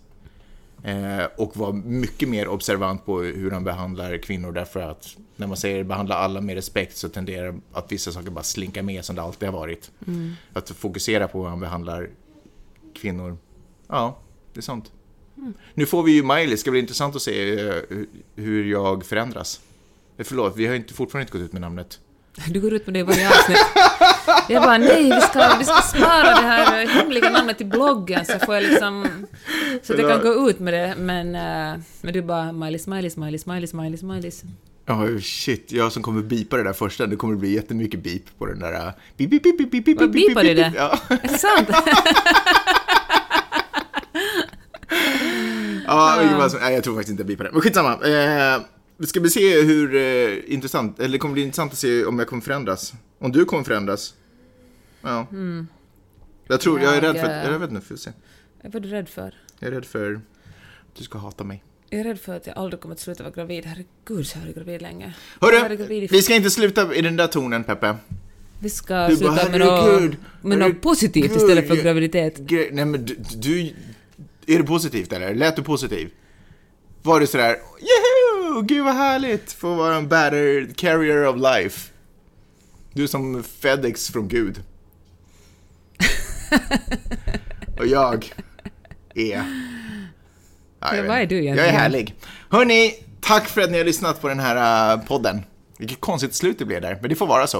[0.83, 5.57] Eh, och vara mycket mer observant på hur han behandlar kvinnor därför att när man
[5.57, 9.21] säger behandla alla med respekt så tenderar att vissa saker bara slinka med som det
[9.21, 9.91] alltid har varit.
[10.07, 10.33] Mm.
[10.53, 12.09] Att fokusera på hur han behandlar
[12.95, 13.37] kvinnor.
[13.87, 14.17] Ja,
[14.53, 14.91] det är sant.
[15.37, 15.53] Mm.
[15.73, 17.75] Nu får vi ju Miley, det ska bli intressant att se eh,
[18.35, 19.61] hur jag förändras.
[20.17, 21.99] Eh, Förlåt, vi har inte, fortfarande inte gått ut med namnet.
[22.45, 23.57] Du går ut med det i varje avsnitt.
[24.49, 28.39] Jag bara nej, vi ska, vi ska spara det här hemliga namnet till bloggen så
[28.39, 29.07] får jag liksom...
[29.83, 31.35] Så att jag kan gå ut med det, men...
[31.35, 34.31] eh, men du bara Miley, Smiley, Smiley, Smiley, Smiley, Smiley.
[34.85, 35.71] Ja, shit.
[35.71, 38.93] Jag som kommer bipa det där första, det kommer bli jättemycket beep på den där...
[39.17, 40.79] Beep, beep, beep, beep, beep, beep, Vad beep, beepar du beep, det?
[40.79, 40.99] Ja.
[41.09, 41.69] Är det sant?
[45.87, 46.21] Ja,
[46.71, 47.51] jag tror faktiskt inte jag beepar det.
[47.51, 47.93] Men skitsamma.
[47.93, 48.61] Eh,
[49.05, 52.27] ska vi se hur eh, intressant, eller det kommer bli intressant att se om jag
[52.27, 52.93] kommer förändras.
[53.19, 54.13] Om du kommer förändras.
[55.01, 55.27] Ja.
[56.47, 58.11] Jag tror, jag är rädd för, Jag, att- jag vet inte, får se.
[58.63, 59.33] Vad är du rädd för?
[59.59, 61.63] Jag är rädd för att du ska hata mig.
[61.89, 63.65] Jag är rädd för att jag aldrig kommer att sluta vara gravid.
[63.65, 65.13] Herregud, så har jag varit gravid länge.
[65.41, 67.95] Jag Hörru, gravid vi ska inte sluta i den där tonen, Peppe.
[68.59, 72.39] Vi ska Du sluta bara, med något, med något positivt istället för jag- graviditet.
[72.71, 73.61] Nej men du, du,
[74.47, 75.35] är det positivt eller?
[75.35, 76.09] Lät du positiv?
[77.03, 77.55] Var det sådär,
[78.63, 79.53] Gud vad härligt!
[79.53, 81.91] Få vara en better carrier of life.
[82.93, 84.61] Du är som Fedex från Gud.
[87.79, 88.33] Och jag
[89.15, 89.43] är...
[90.79, 91.75] Ja, vad är du Jag är egentligen?
[91.75, 92.15] härlig.
[92.49, 95.41] Hörni, tack för att ni har lyssnat på den här uh, podden.
[95.77, 97.57] Vilket konstigt slut det blev där, men det får vara så.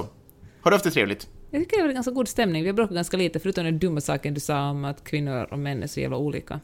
[0.60, 1.28] Har du haft det trevligt?
[1.50, 2.62] Jag tycker det var ganska god stämning.
[2.62, 5.58] Vi har bråkat ganska lite, förutom den dumma saken du sa om att kvinnor och
[5.58, 6.60] män är så jävla olika.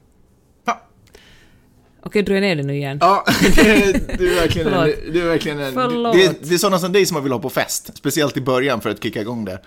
[2.06, 2.98] Okej, drar jag ner det nu igen?
[3.00, 3.24] Ja,
[4.18, 7.06] du är verkligen en, du är verkligen en, det, är- det är sådana som dig
[7.06, 9.58] som man vill ha på fest, speciellt i början för att kicka igång det.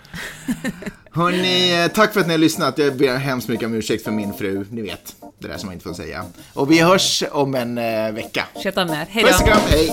[1.12, 2.78] Hörni, eh, tack för att ni har lyssnat.
[2.78, 5.74] Jag ber hemskt mycket om ursäkt för min fru, ni vet, det där som man
[5.74, 6.24] inte får säga.
[6.52, 8.44] Och vi hörs om en eh, vecka.
[8.62, 9.06] Sköt om er.
[9.10, 9.52] Hej Puss och då!
[9.52, 9.92] kram, hej!